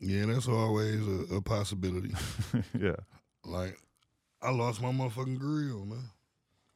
[0.00, 2.12] yeah, that's always a, a possibility.
[2.78, 2.96] yeah.
[3.44, 3.78] like,
[4.42, 6.10] I lost my motherfucking grill, man.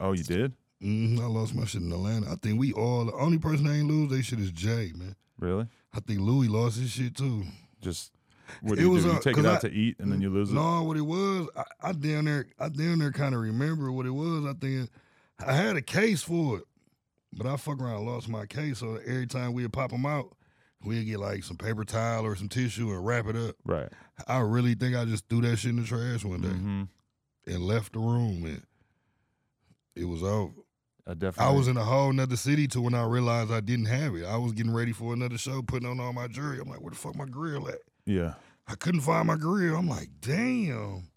[0.01, 0.53] Oh, you did?
[0.83, 2.31] Mm-hmm, I lost my shit in Atlanta.
[2.31, 5.17] I think we all the only person that ain't lose they shit is Jay, man.
[5.39, 5.67] Really?
[5.93, 7.45] I think Louie lost his shit too.
[7.81, 8.13] Just
[8.63, 9.13] what do It you was, do?
[9.13, 10.55] You take it out I- to eat and then you lose it?
[10.55, 14.07] No, what it was, I, I down there, I down there kind of remember what
[14.07, 14.45] it was.
[14.47, 14.91] I think
[15.45, 16.65] I had a case for it,
[17.33, 20.35] But I fuck around and lost my case, so every time we'd pop them out,
[20.83, 23.57] we'd get like some paper towel or some tissue and wrap it up.
[23.65, 23.89] Right.
[24.27, 26.83] I really think I just threw that shit in the trash one day hmm
[27.47, 28.63] and left the room and
[29.97, 30.53] it was over.
[31.07, 31.47] I definitely.
[31.53, 34.25] I was in a whole nother city to when I realized I didn't have it.
[34.27, 36.61] I was getting ready for another show, putting on all my jewelry.
[36.61, 37.79] I'm like, where the fuck my grill at?
[38.09, 38.35] Yeah.
[38.67, 39.77] I couldn't find my grill.
[39.77, 41.09] I'm like, damn.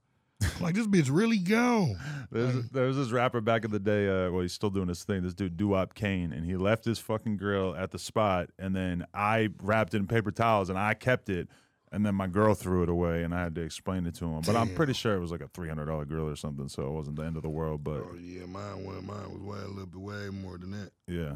[0.42, 1.98] I'm like, this bitch really gone.
[2.32, 4.08] There's, there was this rapper back in the day.
[4.08, 5.22] Uh, well, he's still doing his thing.
[5.22, 9.06] This dude, Duop Kane, and he left his fucking grill at the spot, and then
[9.14, 11.48] I wrapped it in paper towels, and I kept it,
[11.92, 14.42] and then my girl threw it away, and I had to explain it to him.
[14.46, 16.84] But I'm pretty sure it was like a three hundred dollar grill or something, so
[16.88, 17.84] it wasn't the end of the world.
[17.84, 20.92] But Oh yeah, mine went mine was way a little bit way more than that.
[21.08, 21.36] yeah,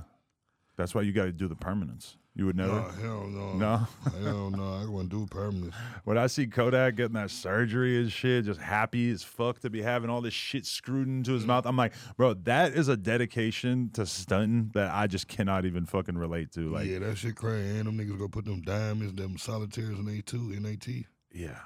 [0.77, 2.17] that's why you got to do the permanence.
[2.37, 2.73] You would never.
[2.73, 3.53] No, hell no.
[3.53, 3.87] No?
[4.21, 4.73] hell no.
[4.73, 5.73] I wouldn't do permanent.
[6.03, 9.81] When I see Kodak getting that surgery and shit, just happy as fuck to be
[9.81, 11.47] having all this shit screwed into his mm.
[11.47, 15.85] mouth, I'm like, bro, that is a dedication to stunting that I just cannot even
[15.85, 16.69] fucking relate to.
[16.69, 17.79] Like, yeah, that shit crazy.
[17.79, 20.87] And them niggas go put them diamonds, them solitaires in A two in AT.
[21.31, 21.57] yeah,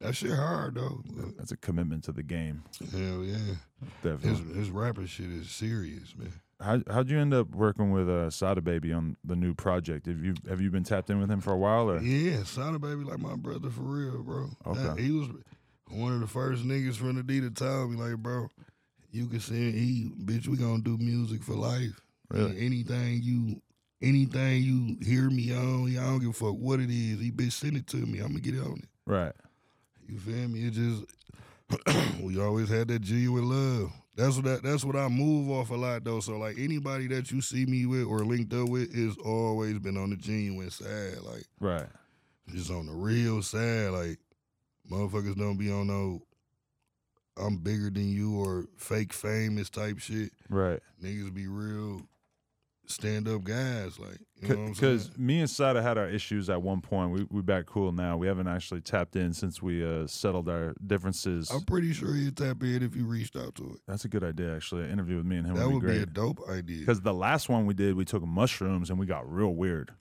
[0.00, 1.02] That shit hard though.
[1.36, 2.64] That's a commitment to the game.
[2.92, 3.36] hell yeah.
[3.36, 4.54] His Definitely.
[4.58, 6.32] his rapping shit is serious, man.
[6.60, 10.06] How how'd you end up working with uh, Sada Baby on the new project?
[10.06, 12.00] Have you have you been tapped in with him for a while or?
[12.00, 14.48] Yeah, Sada Baby like my brother for real, bro.
[14.66, 14.82] Okay.
[14.82, 15.28] That- he was
[15.90, 18.48] one of the first niggas from the D to tell me like, bro,
[19.12, 22.00] you can say he bitch, we gonna do music for life.
[22.30, 22.50] Really?
[22.52, 23.60] And anything you
[24.02, 27.20] anything you hear me on, I don't give a fuck what it is.
[27.20, 28.20] He bitch send it to me.
[28.20, 28.88] I'm gonna get on it.
[29.04, 29.32] Right.
[30.08, 30.66] You feel me?
[30.66, 31.04] It just
[32.22, 33.92] we always had that genuine love.
[34.16, 36.20] That's what that, that's what I move off a lot though.
[36.20, 39.96] So like anybody that you see me with or linked up with is always been
[39.98, 41.18] on the genuine side.
[41.22, 41.86] Like Right.
[42.48, 43.90] just on the real side.
[43.90, 44.18] Like
[44.90, 46.22] motherfuckers don't be on no
[47.38, 50.30] I'm bigger than you or fake famous type shit.
[50.48, 50.80] Right.
[51.02, 52.00] Niggas be real
[52.86, 53.98] stand up guys.
[53.98, 54.96] Like you know what I'm saying?
[54.96, 57.10] Because me and Sada had our issues at one point.
[57.12, 58.16] We we back cool now.
[58.16, 61.50] We haven't actually tapped in since we uh, settled our differences.
[61.50, 63.80] I'm pretty sure you'd tap in if you reached out to it.
[63.88, 64.84] That's a good idea, actually.
[64.84, 66.02] An interview with me and him That would would be be, great.
[66.02, 66.80] a dope idea.
[66.80, 69.92] Because the last one we did, we took mushrooms and we got real weird.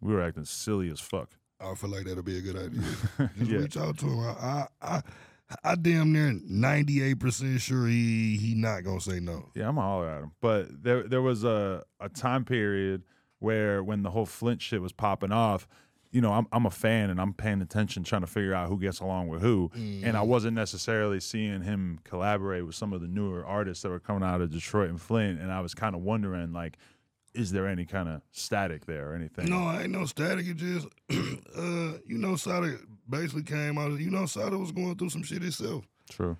[0.00, 1.30] We were acting silly as fuck.
[1.60, 2.82] I feel like that'll be a good idea.
[3.38, 3.58] Just Yeah.
[3.58, 4.18] reach out to him.
[4.20, 4.66] I, I,
[4.96, 5.02] I,
[5.62, 9.50] I damn near ninety eight percent sure he he not gonna say no.
[9.54, 10.32] Yeah, I'm gonna holler at him.
[10.40, 13.02] But there there was a, a time period
[13.38, 15.68] where when the whole Flint shit was popping off,
[16.10, 18.78] you know, I'm I'm a fan and I'm paying attention, trying to figure out who
[18.78, 19.70] gets along with who.
[19.74, 20.28] And I mm-hmm.
[20.28, 24.40] wasn't necessarily seeing him collaborate with some of the newer artists that were coming out
[24.40, 25.40] of Detroit and Flint.
[25.40, 26.78] And I was kind of wondering, like,
[27.34, 29.48] is there any kind of static there or anything?
[29.50, 30.46] No, I ain't no static.
[30.46, 32.76] It just, uh, you know, Sada
[33.08, 33.98] basically came out.
[33.98, 36.36] You know, Sada was going through some shit himself True.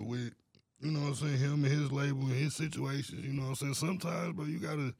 [0.00, 0.32] with,
[0.80, 3.24] you know, what I'm saying him and his label and his situations.
[3.24, 4.94] You know, what I'm saying sometimes, but you gotta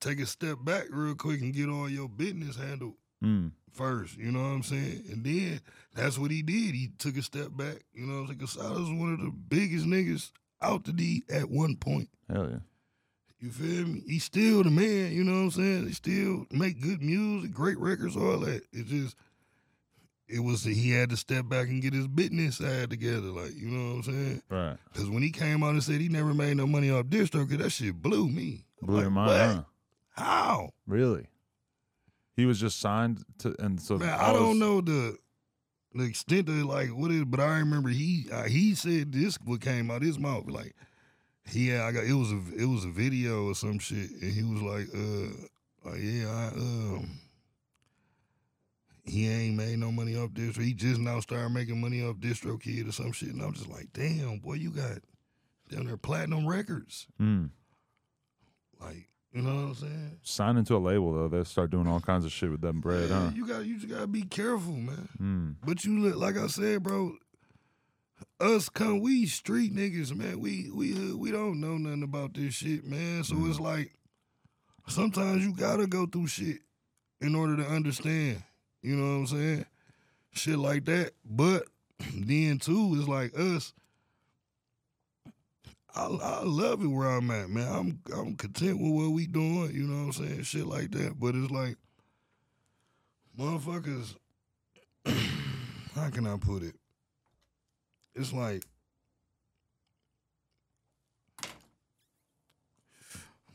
[0.00, 2.94] take a step back real quick and get all your business handled
[3.24, 3.52] Mm.
[3.72, 5.04] first, you know what I'm saying?
[5.10, 5.60] And then
[5.94, 6.74] that's what he did.
[6.74, 8.38] He took a step back, you know what I'm saying?
[8.38, 12.10] Because Sada's one of the biggest niggas out the D at one point.
[12.30, 12.58] Hell yeah.
[13.40, 14.02] You feel me?
[14.06, 15.86] He's still the man, you know what I'm saying?
[15.88, 18.62] He still make good music, great records, all that.
[18.72, 19.14] It just,
[20.26, 23.68] it was, he had to step back and get his business side together, like, you
[23.68, 24.42] know what I'm saying?
[24.48, 24.76] Right.
[24.92, 27.70] Because when he came out and said he never made no money off DistroKid, that
[27.70, 28.64] shit blew me.
[28.80, 29.62] Blew like, your mind, huh?
[30.22, 30.70] How?
[30.86, 31.26] Really?
[32.36, 35.16] He was just signed to, and so Man, I don't his- know the
[35.94, 39.62] the extent of like what it, but I remember he uh, he said this what
[39.62, 40.74] came out his mouth like
[41.46, 44.42] had, I got it was a it was a video or some shit and he
[44.42, 47.08] was like uh like yeah I um
[49.04, 52.88] he ain't made no money off distro he just now started making money off DistroKid
[52.88, 54.98] or some shit and I'm just like damn boy you got
[55.70, 57.50] down there platinum records Mm.
[58.80, 62.00] like you know what I'm saying Sign into a label though, they start doing all
[62.00, 63.30] kinds of shit with that bread, Yeah, huh?
[63.34, 65.08] you got you just gotta be careful man.
[65.20, 65.54] Mm.
[65.64, 67.12] But you look like I said, bro.
[68.38, 70.40] Us come we street niggas, man.
[70.40, 73.24] We we uh, we don't know nothing about this shit, man.
[73.24, 73.92] So it's like
[74.88, 76.58] sometimes you gotta go through shit
[77.20, 78.42] in order to understand.
[78.82, 79.66] You know what I'm saying?
[80.32, 81.12] Shit like that.
[81.24, 81.64] But
[82.14, 83.72] then too, it's like us.
[85.94, 87.72] I, I love it where I'm at, man.
[87.72, 89.72] I'm I'm content with what we doing.
[89.74, 90.42] You know what I'm saying?
[90.42, 91.18] Shit like that.
[91.18, 91.76] But it's like
[93.38, 94.14] motherfuckers.
[95.94, 96.74] how can I put it?
[98.16, 98.64] It's like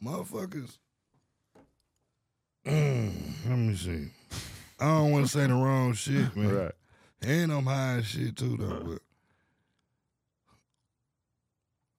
[0.04, 0.78] motherfuckers.
[2.68, 3.12] Mm,
[3.50, 4.10] let me see.
[4.80, 6.56] I don't want to say the wrong shit, man.
[6.56, 6.72] Right.
[7.24, 8.84] And I'm high as shit too, though.
[8.86, 9.00] But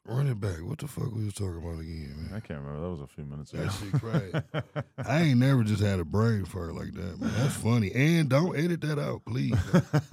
[0.05, 0.57] Run it back.
[0.63, 2.31] What the fuck we was talking about again, man?
[2.35, 2.81] I can't remember.
[2.83, 3.63] That was a few minutes ago.
[3.63, 4.87] That shit crazy.
[5.09, 7.33] I ain't never just had a brain fart like that, man.
[7.37, 7.93] That's funny.
[7.95, 9.55] And don't edit that out, please.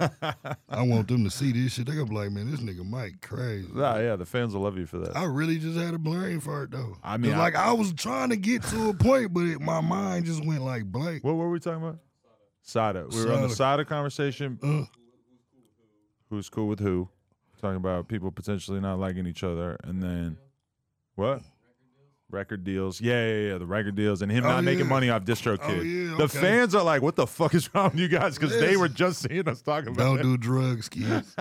[0.68, 1.86] I want them to see this shit.
[1.86, 3.68] They gonna be like, man, this nigga Mike crazy.
[3.74, 5.16] Nah, yeah, the fans will love you for that.
[5.16, 6.96] I really just had a brain fart though.
[7.02, 9.80] I mean, I- like I was trying to get to a point, but it, my
[9.80, 11.24] mind just went like blank.
[11.24, 11.98] What were we talking about?
[12.62, 13.06] Sada.
[13.10, 13.54] We were on the Sada.
[13.56, 14.56] Sada conversation.
[14.62, 14.84] Uh,
[16.28, 17.08] Who's cool with who?
[17.60, 20.38] Talking about people potentially not liking each other, and then
[21.14, 21.42] what?
[22.30, 23.00] Record deals.
[23.00, 23.58] Yeah, yeah, yeah.
[23.58, 24.90] The record deals and him Oh, not making yeah.
[24.90, 25.84] money off Distro Oh, Kid.
[25.84, 26.38] yeah, The okay.
[26.40, 28.80] fans are like, "What the fuck is wrong with you guys?" Because they Listen.
[28.80, 30.22] were just seeing us talking about don't it.
[30.22, 31.34] do drugs, kids.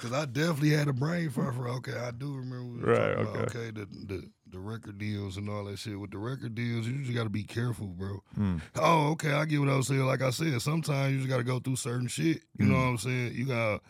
[0.00, 1.96] Cause I definitely had a brain fart for okay.
[1.96, 3.58] I do remember we were Right, talking about, okay.
[3.58, 5.98] okay the, the the record deals and all that shit.
[5.98, 8.22] With the record deals, you just got to be careful, bro.
[8.38, 8.60] Mm.
[8.76, 10.04] Oh, okay, I get what I was saying.
[10.06, 12.42] Like I said, sometimes you just got to go through certain shit.
[12.58, 12.82] You know Mm.
[12.84, 13.32] what I'm saying?
[13.34, 13.80] You got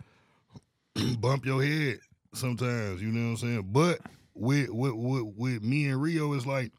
[0.96, 1.98] to bump your head
[2.34, 3.02] sometimes.
[3.02, 3.68] You know what I'm saying?
[3.70, 3.98] But
[4.34, 6.72] with with with, with me and Rio, it's like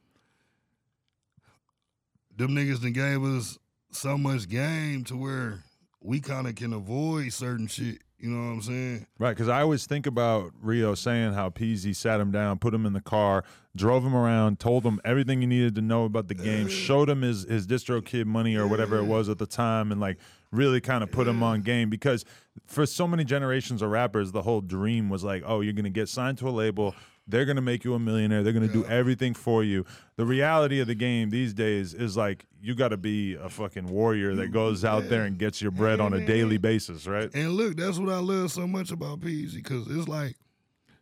[2.36, 3.58] them niggas that gave us
[3.92, 5.64] so much game to where
[6.02, 8.00] we kind of can avoid certain shit.
[8.20, 9.08] You know what I'm saying?
[9.20, 12.86] Right, because I always think about Rio saying how Peezy sat him down, put him
[12.88, 13.44] in the car,
[13.76, 17.22] drove him around, told him everything he needed to know about the game, showed him
[17.22, 20.18] his his DistroKid money or whatever it was at the time, and like
[20.52, 21.92] really kind of put him on game.
[21.92, 22.26] Because
[22.66, 26.10] for so many generations of rappers, the whole dream was like, oh, you're gonna get
[26.10, 26.96] signed to a label.
[27.28, 28.42] They're gonna make you a millionaire.
[28.42, 29.86] They're gonna do everything for you.
[30.16, 33.88] The reality of the game these days is like you got to be a fucking
[33.88, 37.30] warrior that goes out there and gets your bread on a daily basis, right?
[37.34, 40.36] And look, that's what I love so much about Peezy, because it's like,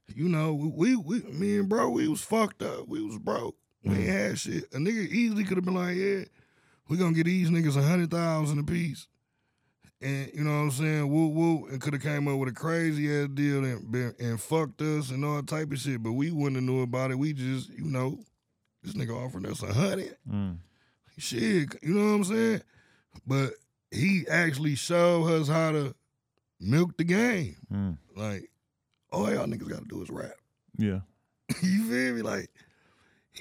[0.08, 2.88] you know, we, we, me and bro, we was fucked up.
[2.88, 3.56] We was broke.
[3.84, 4.30] We ain't mm.
[4.30, 4.64] had shit.
[4.74, 6.26] A nigga easily could have been like, yeah,
[6.88, 9.08] we gonna get these niggas a hundred thousand a piece.
[10.02, 11.10] And you know what I'm saying?
[11.10, 14.39] Woo woo, and could have came up with a crazy ass deal and been, and
[14.39, 16.04] fucked us and all type of shit.
[16.04, 17.18] But we wouldn't have knew about it.
[17.18, 18.20] We just, you know,
[18.84, 20.18] this nigga offered us a hundred.
[20.30, 20.58] Mm.
[21.18, 22.62] Shit, you know what I'm saying?
[23.26, 23.52] But
[23.89, 25.96] he actually showed us how to
[26.60, 27.56] milk the game.
[27.74, 27.98] Mm.
[28.16, 28.50] Like,
[29.12, 30.34] all y'all niggas gotta do is rap.
[30.78, 31.00] Yeah.
[31.62, 32.22] you feel me?
[32.22, 32.50] Like,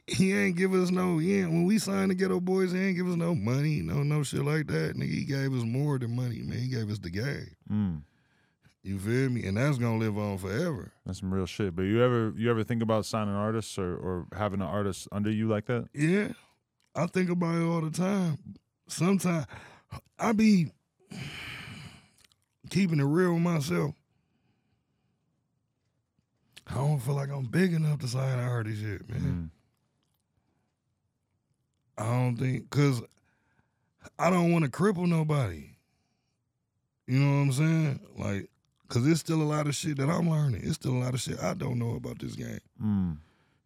[0.07, 2.97] he ain't give us no, he ain't, when we signed the Ghetto Boyz, he ain't
[2.97, 4.97] give us no money, no no shit like that.
[4.97, 6.59] Nigga, he gave us more than money, man.
[6.59, 7.57] He gave us the game.
[7.71, 8.03] Mm.
[8.83, 9.47] You feel me?
[9.47, 10.93] And that's gonna live on forever.
[11.07, 11.75] That's some real shit.
[11.75, 15.31] But you ever you ever think about signing artists or, or having an artist under
[15.31, 15.89] you like that?
[15.95, 16.29] Yeah.
[16.95, 18.39] I think about it all the time.
[18.87, 19.47] Sometimes
[20.19, 20.71] I be
[22.71, 23.95] keeping it real with myself.
[26.67, 29.21] I don't feel like I'm big enough to sign an artist yet, man.
[29.21, 29.51] Mm.
[31.99, 33.03] I don't think because
[34.19, 35.71] I don't want to cripple nobody.
[37.07, 38.01] You know what I'm saying?
[38.17, 38.49] Like,
[38.89, 40.63] cause there's still a lot of shit that I'm learning.
[40.65, 42.61] It's still a lot of shit I don't know about this game.
[42.83, 43.19] Mm.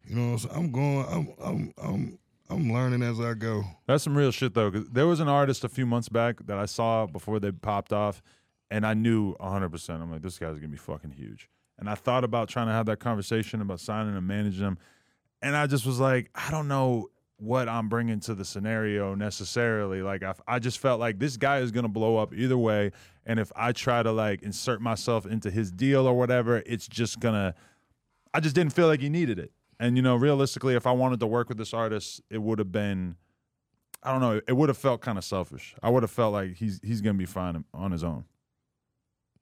[0.05, 0.55] You know what I'm saying?
[0.55, 1.05] I'm going.
[1.09, 1.27] I'm.
[1.43, 1.73] I'm.
[1.81, 2.19] I'm.
[2.51, 3.63] I'm learning as I go.
[3.85, 4.71] That's some real shit though.
[4.71, 7.93] 'cause there was an artist a few months back that I saw before they popped
[7.93, 8.21] off,
[8.71, 9.69] and I knew 100.
[9.69, 11.47] percent I'm like, this guy's gonna be fucking huge.
[11.77, 14.77] And I thought about trying to have that conversation about signing and managing them,
[15.43, 17.09] and I just was like, I don't know
[17.39, 20.01] what I'm bringing to the scenario necessarily.
[20.01, 22.91] Like, I, I just felt like this guy is gonna blow up either way,
[23.25, 27.19] and if I try to like insert myself into his deal or whatever, it's just
[27.19, 27.55] gonna.
[28.33, 29.51] I just didn't feel like he needed it.
[29.79, 32.71] And you know, realistically, if I wanted to work with this artist, it would have
[32.71, 33.15] been
[34.01, 34.41] I don't know.
[34.47, 35.75] It would have felt kind of selfish.
[35.83, 38.25] I would have felt like he's he's gonna be fine on his own,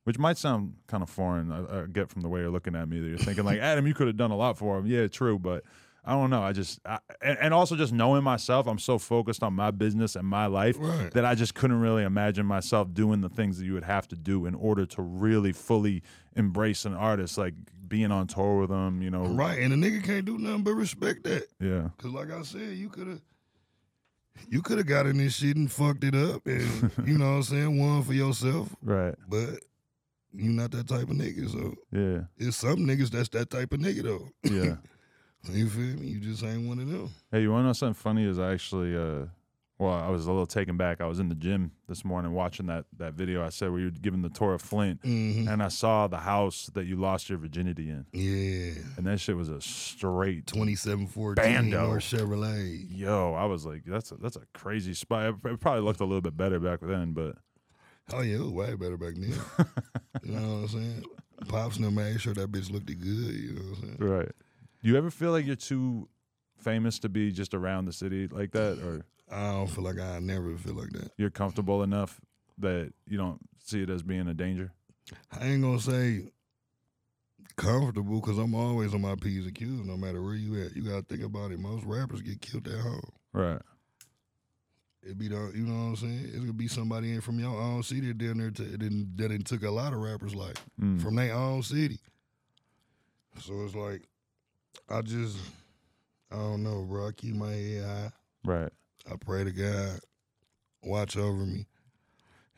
[0.04, 1.52] which might sound kind of foreign.
[1.52, 3.86] I, I get from the way you're looking at me that you're thinking like Adam,
[3.86, 4.88] you could have done a lot for him.
[4.88, 5.64] Yeah, true, but
[6.08, 6.42] I don't know.
[6.42, 10.26] I just I, and, also just knowing myself, I'm so focused on my business and
[10.26, 11.12] my life Right.
[11.12, 14.16] that I just couldn't really imagine myself doing the things that you would have to
[14.16, 16.04] do in order to really fully
[16.38, 17.56] embrace an artist, like
[17.90, 19.02] being on tour with them.
[19.02, 21.48] You know, Right, and a nigga can't do nothing but respect that.
[21.60, 21.90] Yeah.
[21.98, 23.22] Cause like I said, you could have,
[24.50, 27.38] you could have got in this shit and fucked it up, and you know what
[27.38, 28.74] I'm saying, won for yourself.
[28.82, 29.16] Right.
[29.28, 29.60] But
[30.34, 32.22] you're not that type of nigga, so Yeah.
[32.38, 34.30] it's some niggas that's that type of nigga though.
[34.44, 34.76] Yeah.
[35.54, 36.08] you feel me?
[36.08, 37.10] You just ain't one of them.
[37.32, 38.26] Hey, you want to know something funny?
[38.26, 39.26] Is I actually, uh,
[39.80, 41.02] well, I was a little taken back.
[41.02, 43.46] I was in the gym this morning watching that that video.
[43.46, 45.48] I said where you were giving the tour of Flint, Mhm.
[45.48, 49.38] and I saw the house that you lost your virginity in, Yeah, and that shit
[49.38, 50.48] was a straight.
[50.48, 51.90] twenty seven fourteen Bando.
[51.92, 52.88] or Chevrolet.
[52.90, 55.26] Yo, I was like, that's a, that's a crazy spot.
[55.30, 57.36] It it probably looked a little bit better back then, but
[58.12, 59.32] Oh yeah, it was way better back then.
[60.24, 61.04] you know what I'm saying?
[61.50, 62.98] Pops no made sure that bitch looked good.
[62.98, 63.98] You know what I'm saying?
[64.00, 64.32] right.
[64.84, 66.08] Do you ever feel like you're too
[66.60, 70.20] famous to be just around the city like that, or I don't feel like I
[70.20, 71.12] never feel like that.
[71.18, 72.20] you're comfortable enough
[72.60, 74.72] that you don't see it as being a danger?
[75.32, 76.32] I ain't gonna say
[77.56, 80.76] comfortable because I'm always on my P's and Q's no matter where you at.
[80.76, 81.60] You gotta think about it.
[81.60, 83.02] Most rappers get killed at home.
[83.34, 83.62] Right.
[85.04, 86.26] It be the, you know what I'm saying?
[86.26, 89.12] It's gonna be somebody in from your own city that down there to, that, done-
[89.16, 91.02] that done took a lot of rappers like Mm.
[91.02, 92.00] from their own city.
[93.40, 94.04] So it's like,
[94.90, 95.38] I just,
[96.32, 97.08] I don't know, bro.
[97.08, 98.12] I keep my head high.
[98.46, 98.70] Right.
[99.12, 100.00] I pray to God,
[100.84, 101.66] watch over me.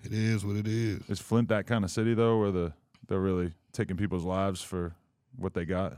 [0.03, 1.01] It is what it is.
[1.09, 2.73] Is Flint that kind of city though, where the
[3.07, 4.95] they're really taking people's lives for
[5.35, 5.97] what they got?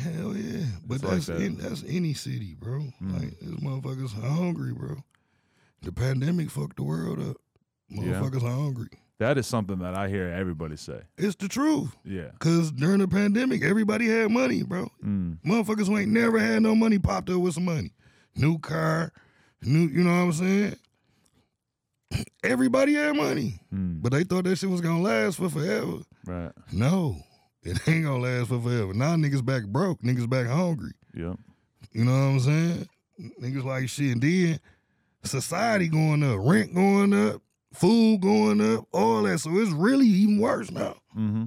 [0.00, 1.40] Hell yeah, but It's like that's that.
[1.42, 2.80] in, that's any city, bro.
[3.02, 3.12] Mm.
[3.20, 4.96] Like these motherfuckers hungry, bro.
[5.82, 7.36] The pandemic fucked the world up.
[7.90, 8.14] Yeah.
[8.14, 8.88] Motherfuckers hungry.
[9.22, 11.00] That is something that I hear everybody say.
[11.16, 11.96] It's the truth.
[12.04, 12.30] Yeah.
[12.40, 14.90] Cause during the pandemic, everybody had money, bro.
[15.04, 15.38] Mm.
[15.46, 17.92] Motherfuckers who ain't never had no money popped up with some money.
[18.34, 19.12] New car,
[19.62, 20.76] new, you know what I'm saying?
[22.42, 23.60] Everybody had money.
[23.72, 24.02] Mm.
[24.02, 25.98] But they thought that shit was gonna last for forever.
[26.26, 26.50] Right.
[26.72, 27.14] No,
[27.62, 28.92] it ain't gonna last for forever.
[28.92, 30.94] Now niggas back broke, niggas back hungry.
[31.14, 31.36] Yep.
[31.92, 32.88] You know what I'm saying?
[33.40, 34.14] Niggas like shit.
[34.14, 34.58] And then
[35.22, 37.40] society going up, rent going up,
[37.72, 39.38] food going up, all that.
[39.38, 40.96] So it's really even worse now.
[41.16, 41.44] Mm-hmm.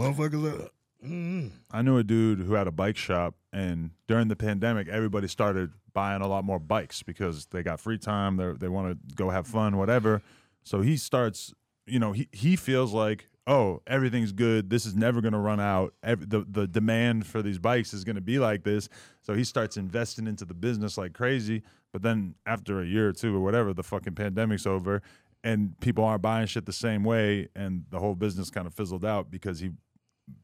[0.00, 0.68] Motherfuckers are.
[1.04, 5.28] Mm, I knew a dude who had a bike shop, and during the pandemic, everybody
[5.28, 8.36] started buying a lot more bikes because they got free time.
[8.36, 10.22] They they want to go have fun, whatever.
[10.64, 11.54] So he starts,
[11.86, 14.68] you know, he he feels like, oh, everything's good.
[14.68, 15.94] This is never going to run out.
[16.02, 18.88] Ev the the demand for these bikes is going to be like this.
[19.22, 21.62] So he starts investing into the business like crazy.
[21.92, 25.02] But then after a year or two or whatever, the fucking pandemic's over.
[25.42, 29.04] And people aren't buying shit the same way, and the whole business kind of fizzled
[29.04, 29.70] out because he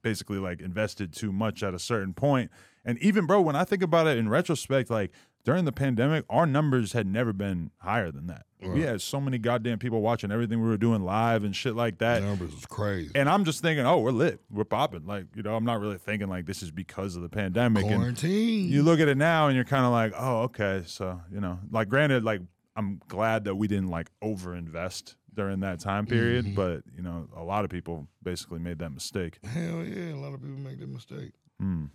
[0.03, 2.51] basically like invested too much at a certain point.
[2.85, 5.11] And even bro, when I think about it in retrospect, like
[5.45, 8.47] during the pandemic, our numbers had never been higher than that.
[8.63, 11.99] We had so many goddamn people watching everything we were doing live and shit like
[11.99, 12.23] that.
[12.23, 13.11] numbers is crazy.
[13.15, 15.05] And I'm just thinking, oh, we're lit, we're popping.
[15.05, 17.85] Like you know, I'm not really thinking like this is because of the pandemic.
[17.85, 18.69] And Quarantine.
[18.71, 21.59] you look at it now, and you're kind of like, oh, okay, so you know,
[21.71, 22.41] like granted, like
[22.75, 26.55] I'm glad that we didn't like overinvest during that time period, Mhm.
[26.55, 29.41] but you know, a lot of people basically made that mistake.
[29.45, 31.33] Hell yeah, a lot of people make that mistake.
[31.61, 31.91] Mm,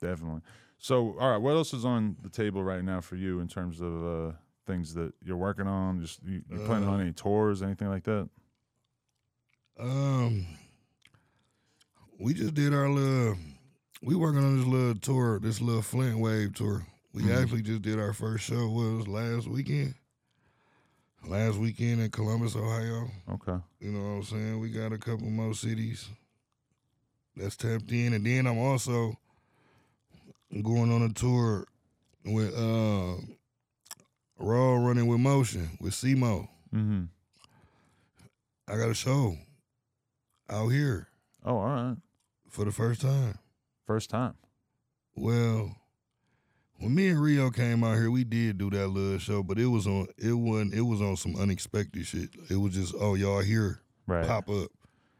[0.00, 0.42] definitely.
[0.78, 3.80] So, all right, what else is on the table right now for you in terms
[3.80, 4.32] of uh,
[4.66, 6.00] things that you're working on?
[6.00, 8.28] Just you, you planning on Uh, any tours, anything like that?
[9.78, 10.46] Um,
[12.18, 13.36] we just did our little.
[14.02, 16.86] We working on this little tour, this little Flint Wave tour.
[17.12, 17.42] We Mhm.
[17.42, 18.68] actually just did our first show.
[18.68, 19.94] Was last weekend?
[21.26, 23.10] Last weekend in Columbus, Ohio.
[23.30, 23.58] Okay.
[23.80, 24.60] You know what I'm saying?
[24.60, 26.08] We got a couple more cities
[27.34, 29.18] that's tapped in, and then I'm also
[30.62, 31.66] going on a tour
[32.24, 33.14] with uh,
[34.38, 36.48] Raw Running with Motion with SEMO.
[36.74, 37.04] Mm-hmm.
[38.68, 39.36] I got a show
[40.50, 41.08] out here
[41.44, 41.96] Oh, all right.
[42.48, 43.38] for the first time.
[43.86, 44.34] First time.
[45.14, 45.76] Well,
[46.78, 49.66] when me and Rio came out here, we did do that little show, but it
[49.66, 52.30] was on it wasn't it was on some unexpected shit.
[52.50, 54.26] It was just oh y'all here Right.
[54.26, 54.68] pop up.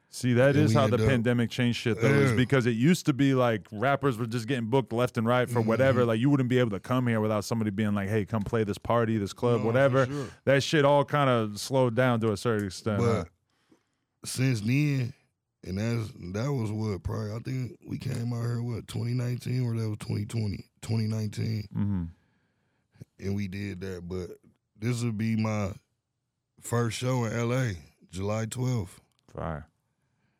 [0.09, 3.05] See, that And is how the up- pandemic changed shit, though, is because it used
[3.07, 6.03] to be like rappers were just getting booked left and right for whatever.
[6.05, 6.07] Mhm.
[6.07, 8.65] Like, you wouldn't be able to come here without somebody being like, hey, come play
[8.65, 10.07] this party, this club, No, whatever.
[10.07, 10.29] sure.
[10.45, 13.03] That shit all kind of slowed down to a certain extent.
[13.03, 13.25] huh?
[14.23, 15.13] But since then,
[15.65, 19.75] and that's that was what probably I think we came out here what 2019 or
[19.77, 22.05] that was 2020 2019 Mm-hmm.
[23.19, 24.09] and we did that.
[24.09, 24.31] But
[24.79, 25.73] this would be my
[26.61, 27.73] first show in LA,
[28.11, 29.01] July 12th.
[29.35, 29.67] Fire.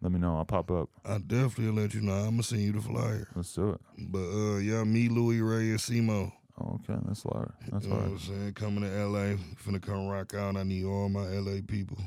[0.03, 0.37] Let me know.
[0.37, 0.91] I'll pop up.
[1.05, 2.13] I definitely let you know.
[2.13, 3.29] I'm gonna send you the flyer.
[3.35, 3.81] Let's do it.
[3.99, 6.33] But uh, yeah, me, Louie Ray, and Simo.
[6.61, 7.01] Oh, okay.
[7.07, 7.53] That's hard.
[7.71, 8.05] That's you know what.
[8.05, 8.53] I'm saying?
[8.55, 10.57] Coming to LA, finna come rock out.
[10.57, 11.99] I need all my LA people.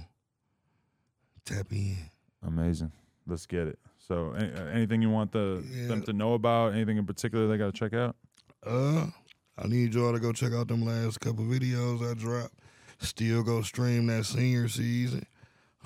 [1.45, 1.97] Tap in.
[2.45, 2.91] Amazing.
[3.27, 3.79] Let's get it.
[3.97, 6.73] So, any, anything you want the them to know about?
[6.73, 8.15] Anything in particular they got to check out?
[8.65, 9.07] Uh,
[9.57, 12.53] I need y'all to go check out them last couple videos I dropped.
[12.99, 15.25] Still go stream that senior season.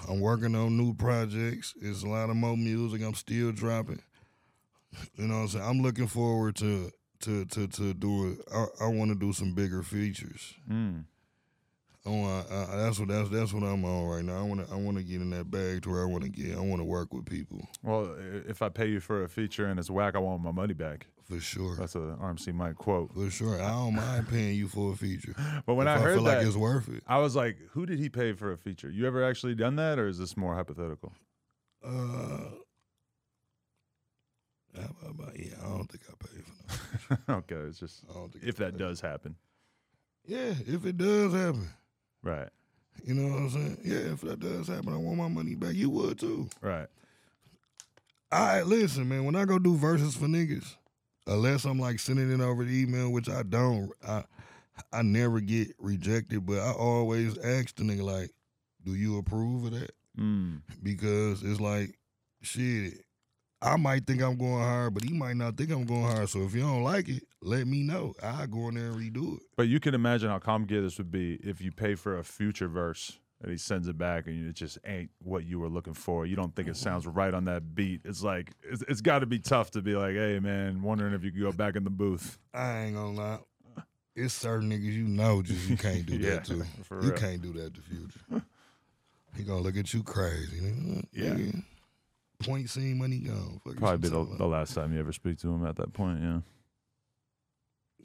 [0.10, 1.74] I'm working on new projects.
[1.82, 4.02] It's a lot of more music I'm still dropping.
[5.16, 5.66] You know what I'm saying?
[5.66, 6.92] I'm looking forward to
[7.22, 8.40] to to to do it.
[8.54, 10.54] I, I want to do some bigger features.
[10.70, 11.06] Mm.
[12.06, 14.40] I I, that's what that's that's what I'm on right now.
[14.40, 16.30] I want to I want to get in that bag to where I want to
[16.30, 16.58] get.
[16.58, 18.16] I want to work with people Well,
[18.48, 21.08] if I pay you for a feature and it's whack, I want my money back.
[21.28, 21.76] For sure.
[21.78, 23.14] That's a RMC Mike quote.
[23.14, 23.62] For sure.
[23.62, 25.36] I don't mind paying you for a feature.
[25.66, 27.04] But when If I heard feel that, like it's worth it.
[27.08, 28.90] I was like, who did he pay for a feature?
[28.90, 31.14] You ever actually done that, or is this more hypothetical?
[31.84, 31.90] Uh,
[34.76, 37.20] how about- about- yeah, I don't think I paid for that.
[37.38, 39.36] okay, it's just I if I that does happen,
[40.26, 41.70] Yeah, if it does happen,
[42.24, 42.50] right?
[43.04, 43.78] you know what I'm saying.
[43.84, 45.74] Yeah, if that does happen, I want my money back.
[45.76, 46.50] You would too.
[46.62, 46.88] Right.
[48.32, 49.26] I listen, man.
[49.26, 50.76] When I go do verses for niggas,
[51.28, 54.24] unless I'm like sending it over the email, which I don't, I
[54.92, 56.46] I never get rejected.
[56.46, 58.32] But I always ask the nigga like,
[58.84, 60.62] "Do you approve of that?" Mm.
[60.82, 61.98] Because it's like,
[62.42, 62.94] shit.
[63.62, 66.28] I might think I'm going hard, but he might not think I'm going hard.
[66.28, 68.14] So if you don't like it, let me know.
[68.22, 69.44] I go in there and redo it.
[69.56, 72.68] But you can imagine how complicated this would be if you pay for a future
[72.68, 76.26] verse and he sends it back and it just ain't what you were looking for.
[76.26, 76.84] You don't think it mm-hmm.
[76.84, 78.02] sounds right on that beat.
[78.06, 81.24] It's like it's, it's got to be tough to be like, hey man, wondering if
[81.24, 82.40] you could go back in the booth.
[82.54, 83.40] I ain't gonna lie.
[84.16, 86.64] It's certain niggas you know just you can't do Yeah, that to.
[86.84, 87.20] for You real.
[87.20, 88.44] can't do that to future.
[89.36, 90.62] he gonna look at you crazy.
[90.62, 90.82] Nigga.
[90.82, 91.30] Mm, yeah.
[91.32, 91.64] Nigga,
[92.40, 93.62] Point scene money gone.
[93.66, 96.22] Fuck Probably be the, the last time you ever speak to him at that point.
[96.22, 96.40] Yeah.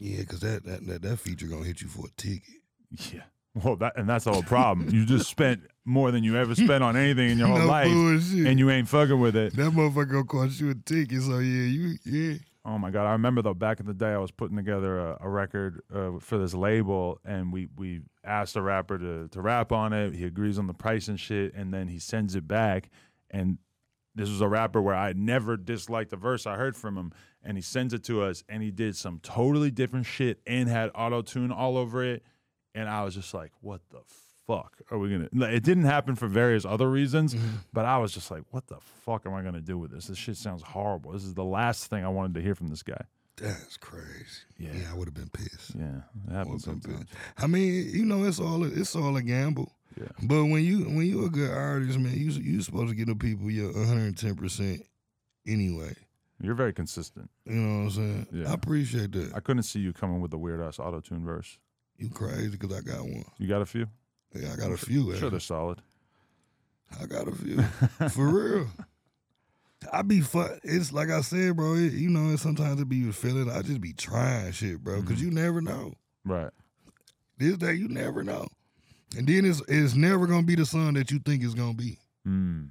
[0.01, 2.43] Yeah, cause that, that that that feature gonna hit you for a ticket.
[3.13, 3.23] Yeah.
[3.55, 4.91] Well, that and that's the whole problem.
[4.91, 7.91] you just spent more than you ever spent on anything in your whole no life,
[7.93, 8.47] bullshit.
[8.47, 9.57] and you ain't fucking with it.
[9.57, 11.23] that motherfucker gonna cost you a ticket.
[11.23, 12.35] So yeah, you yeah.
[12.65, 13.07] Oh my god!
[13.07, 16.19] I remember though back in the day, I was putting together a, a record uh,
[16.21, 20.15] for this label, and we we asked the rapper to to rap on it.
[20.15, 22.91] He agrees on the price and shit, and then he sends it back.
[23.31, 23.59] And
[24.15, 27.57] this was a rapper where I never disliked the verse I heard from him, and
[27.57, 31.23] he sends it to us, and he did some totally different shit and had auto
[31.23, 32.23] tune all over it,
[32.79, 33.99] and I was just like, what the
[34.47, 35.47] fuck are we gonna?
[35.53, 37.57] It didn't happen for various other reasons, mm-hmm.
[37.73, 40.07] but I was just like, what the fuck am I gonna do with this?
[40.07, 41.13] This shit sounds horrible.
[41.13, 43.03] This is the last thing I wanted to hear from this guy.
[43.37, 44.07] That's crazy.
[44.57, 44.71] Yeah.
[44.75, 45.75] Yeah, I would have been pissed.
[45.77, 47.11] Yeah, it I happens would've been sometimes.
[47.11, 47.45] pissed.
[47.45, 49.73] I mean, you know, it's all a, it's all a gamble.
[50.01, 50.07] Yeah.
[50.23, 53.17] But when you when you a good artist, man, you you supposed to give the
[53.17, 54.83] people your 110 percent
[55.47, 55.95] anyway.
[56.41, 57.29] You're very consistent.
[57.45, 58.27] You know what I'm saying?
[58.33, 58.51] Yeah.
[58.51, 59.33] I appreciate that.
[59.35, 61.59] I couldn't see you coming with a weird ass auto tune verse.
[61.99, 63.25] You crazy because I got one.
[63.39, 63.87] You got a few?
[64.35, 65.15] Yeah, I got a few.
[65.17, 65.83] Sure, they're solid.
[67.01, 67.63] I got a few
[68.11, 68.69] for real.
[69.93, 70.59] I be fun.
[70.63, 71.75] It's like I said, bro.
[71.75, 73.51] It, you know, sometimes it be feeling.
[73.51, 75.95] I just be trying shit, bro, because you never know.
[76.25, 76.51] Right.
[77.37, 78.49] This day, you never know.
[79.17, 81.99] And then it's it's never gonna be the song that you think it's gonna be.
[82.27, 82.71] Mm.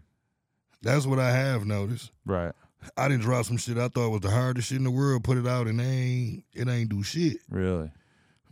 [0.82, 2.12] That's what I have noticed.
[2.26, 2.54] Right.
[2.96, 5.38] I didn't drop some shit I thought was the hardest shit in the world, put
[5.38, 7.38] it out, and ain't it ain't do shit.
[7.50, 7.92] Really.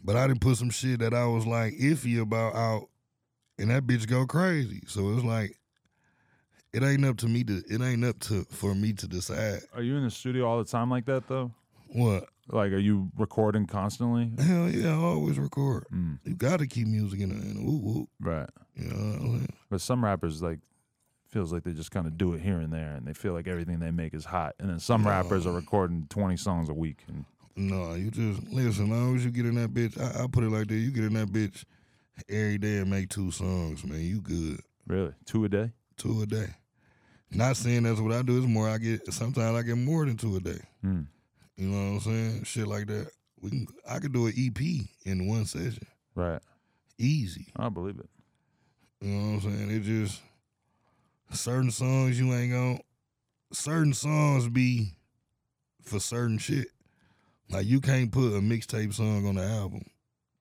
[0.05, 2.89] But I didn't put some shit that I was like iffy about out,
[3.57, 4.83] and that bitch go crazy.
[4.87, 5.57] So it's like,
[6.73, 9.81] it ain't up to me to it ain't up to for me to decide Are
[9.81, 11.51] you in the studio all the time like that though?
[11.95, 12.29] what.
[12.47, 14.29] Like, are you recording constantly?
[14.37, 15.85] Hell yeah, I always record.
[15.91, 16.19] Mm.
[16.25, 18.09] You got to keep music in a whoop whoop.
[18.19, 18.49] Right.
[18.75, 19.53] You know what I'm saying?
[19.71, 20.59] But some rappers like
[21.27, 23.47] feels like they just kind of do it here and there, and they feel like
[23.47, 24.53] everything they make is hot.
[24.59, 27.03] And then some rappers are recording 20 songs a week.
[27.07, 27.25] And
[27.55, 28.85] No, you just listen.
[28.85, 30.75] As long as you get in that bitch, I, I put it like that.
[30.75, 31.63] You get in that bitch
[32.29, 34.01] every day and make two songs, man.
[34.01, 34.59] You good.
[34.87, 35.71] really, two a day.
[35.97, 36.47] Two a day.
[37.31, 38.37] Not saying that's what I do.
[38.37, 39.11] It's more I get.
[39.13, 40.59] Sometimes I get more than two a day.
[40.85, 41.07] Mm.
[41.57, 42.43] You know what I'm saying?
[42.43, 43.09] Shit like that.
[43.39, 43.67] We can.
[43.89, 44.59] I could do an EP
[45.05, 46.41] in one session, Right.
[46.97, 47.47] easy.
[47.55, 48.09] I believe it.
[49.01, 49.71] You know what I'm saying?
[49.71, 50.21] It just
[51.31, 52.79] certain songs you ain't gonna.
[53.53, 54.93] Certain songs be
[55.81, 56.67] for certain shit.
[57.49, 59.81] Like you can't put a mixtape song on the album.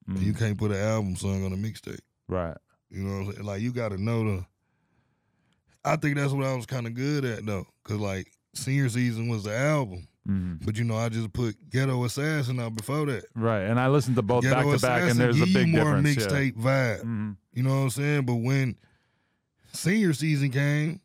[0.08, 0.22] Mm.
[0.22, 2.00] You can't put an album song on a mixtape.
[2.28, 2.56] Right.
[2.90, 3.46] You know what I'm saying?
[3.46, 4.46] Like you got to know the.
[5.84, 9.28] I think that's what I was kind of good at though, cause like senior season
[9.28, 10.64] was the album, Mhm.
[10.64, 13.24] but you know I just put Ghetto Assassin out before that.
[13.34, 13.62] Right.
[13.64, 16.16] And I listened to both Ghetto back to back, and there's a big more difference.
[16.16, 16.26] yeah.
[16.26, 17.02] mixtape vibe.
[17.02, 17.36] Mhm.
[17.52, 18.24] You know what I'm saying?
[18.24, 18.76] But when
[19.72, 21.00] senior season came,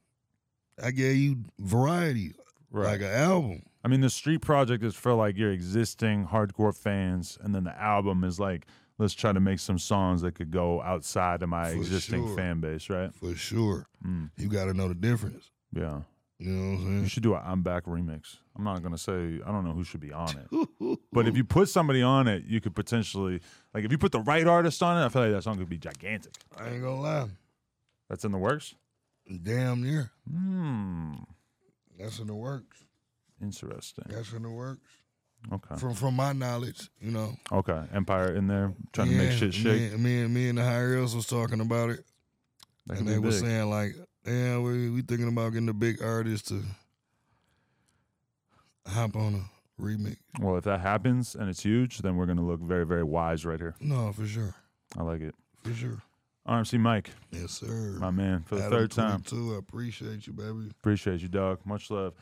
[0.82, 2.34] I gave you variety,
[2.72, 2.86] Right.
[2.92, 3.64] like an album.
[3.84, 7.76] I mean, the street project is for like your existing hardcore fans, and then the
[7.82, 8.66] album is like,
[8.98, 12.36] let's try to make some songs that could go outside of my For existing sure.
[12.36, 13.14] fan base, right?
[13.16, 13.88] For sure.
[14.06, 14.32] Mm.
[14.38, 15.50] You got to know the difference.
[15.74, 16.02] Yeah.
[16.40, 17.02] You know what I'm saying?
[17.04, 18.38] You should do an I'm Back remix.
[18.58, 21.00] I'm not going to say, I don't know who should be on it.
[21.12, 23.42] But if you put somebody on it, you could potentially,
[23.74, 25.68] like, if you put the right artist on it, I feel like that song could
[25.70, 26.34] be gigantic.
[26.58, 27.28] I ain't gonna lie.
[28.10, 28.76] That's in the works?
[29.44, 30.12] Damn near.
[30.32, 31.16] Hmm.
[31.98, 32.86] That's in the works.
[33.42, 34.06] Interesting.
[34.10, 34.82] That's in the works.
[35.54, 35.76] Okay.
[35.78, 37.34] From from my knowledge, you know.
[37.52, 37.82] Okay.
[37.94, 39.92] Empire in there trying to make Yeah, shit shake.
[39.94, 42.06] Me, me and me and the higher ups was talking about it,
[42.88, 46.50] That and they were saying like, "Yeah, we we thinking about getting a big artist
[46.50, 46.62] to
[48.88, 52.44] hop on a remix." Well, if that happens and it's huge, then we're going to
[52.44, 53.76] look very, very wise right here.
[53.80, 54.56] No, for sure,
[54.98, 55.36] I like it.
[55.64, 56.02] for sure.
[56.48, 57.98] RMC Mike, Yes, sir.
[58.00, 59.22] my man, for the Adam third time.
[59.22, 60.72] 22, I appreciate you, baby.
[60.80, 61.60] Appreciate you, dog.
[61.64, 62.14] Much love.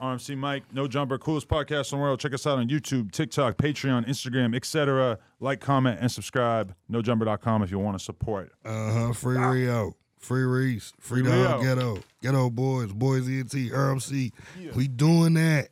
[0.00, 2.20] RMC Mike, No Jumper, coolest podcast in the world.
[2.20, 5.18] Check us out on YouTube, TikTok, Patreon, Instagram, etc.
[5.40, 6.74] Like, comment, and subscribe.
[6.90, 8.52] NoJumper.com if you want to support.
[8.64, 9.12] Uh huh.
[9.12, 9.96] Free Rio.
[10.18, 14.32] Free Reese, free Free dog ghetto, Ghetto Boyz, boys ENT, RMC.
[14.74, 15.68] We doing that.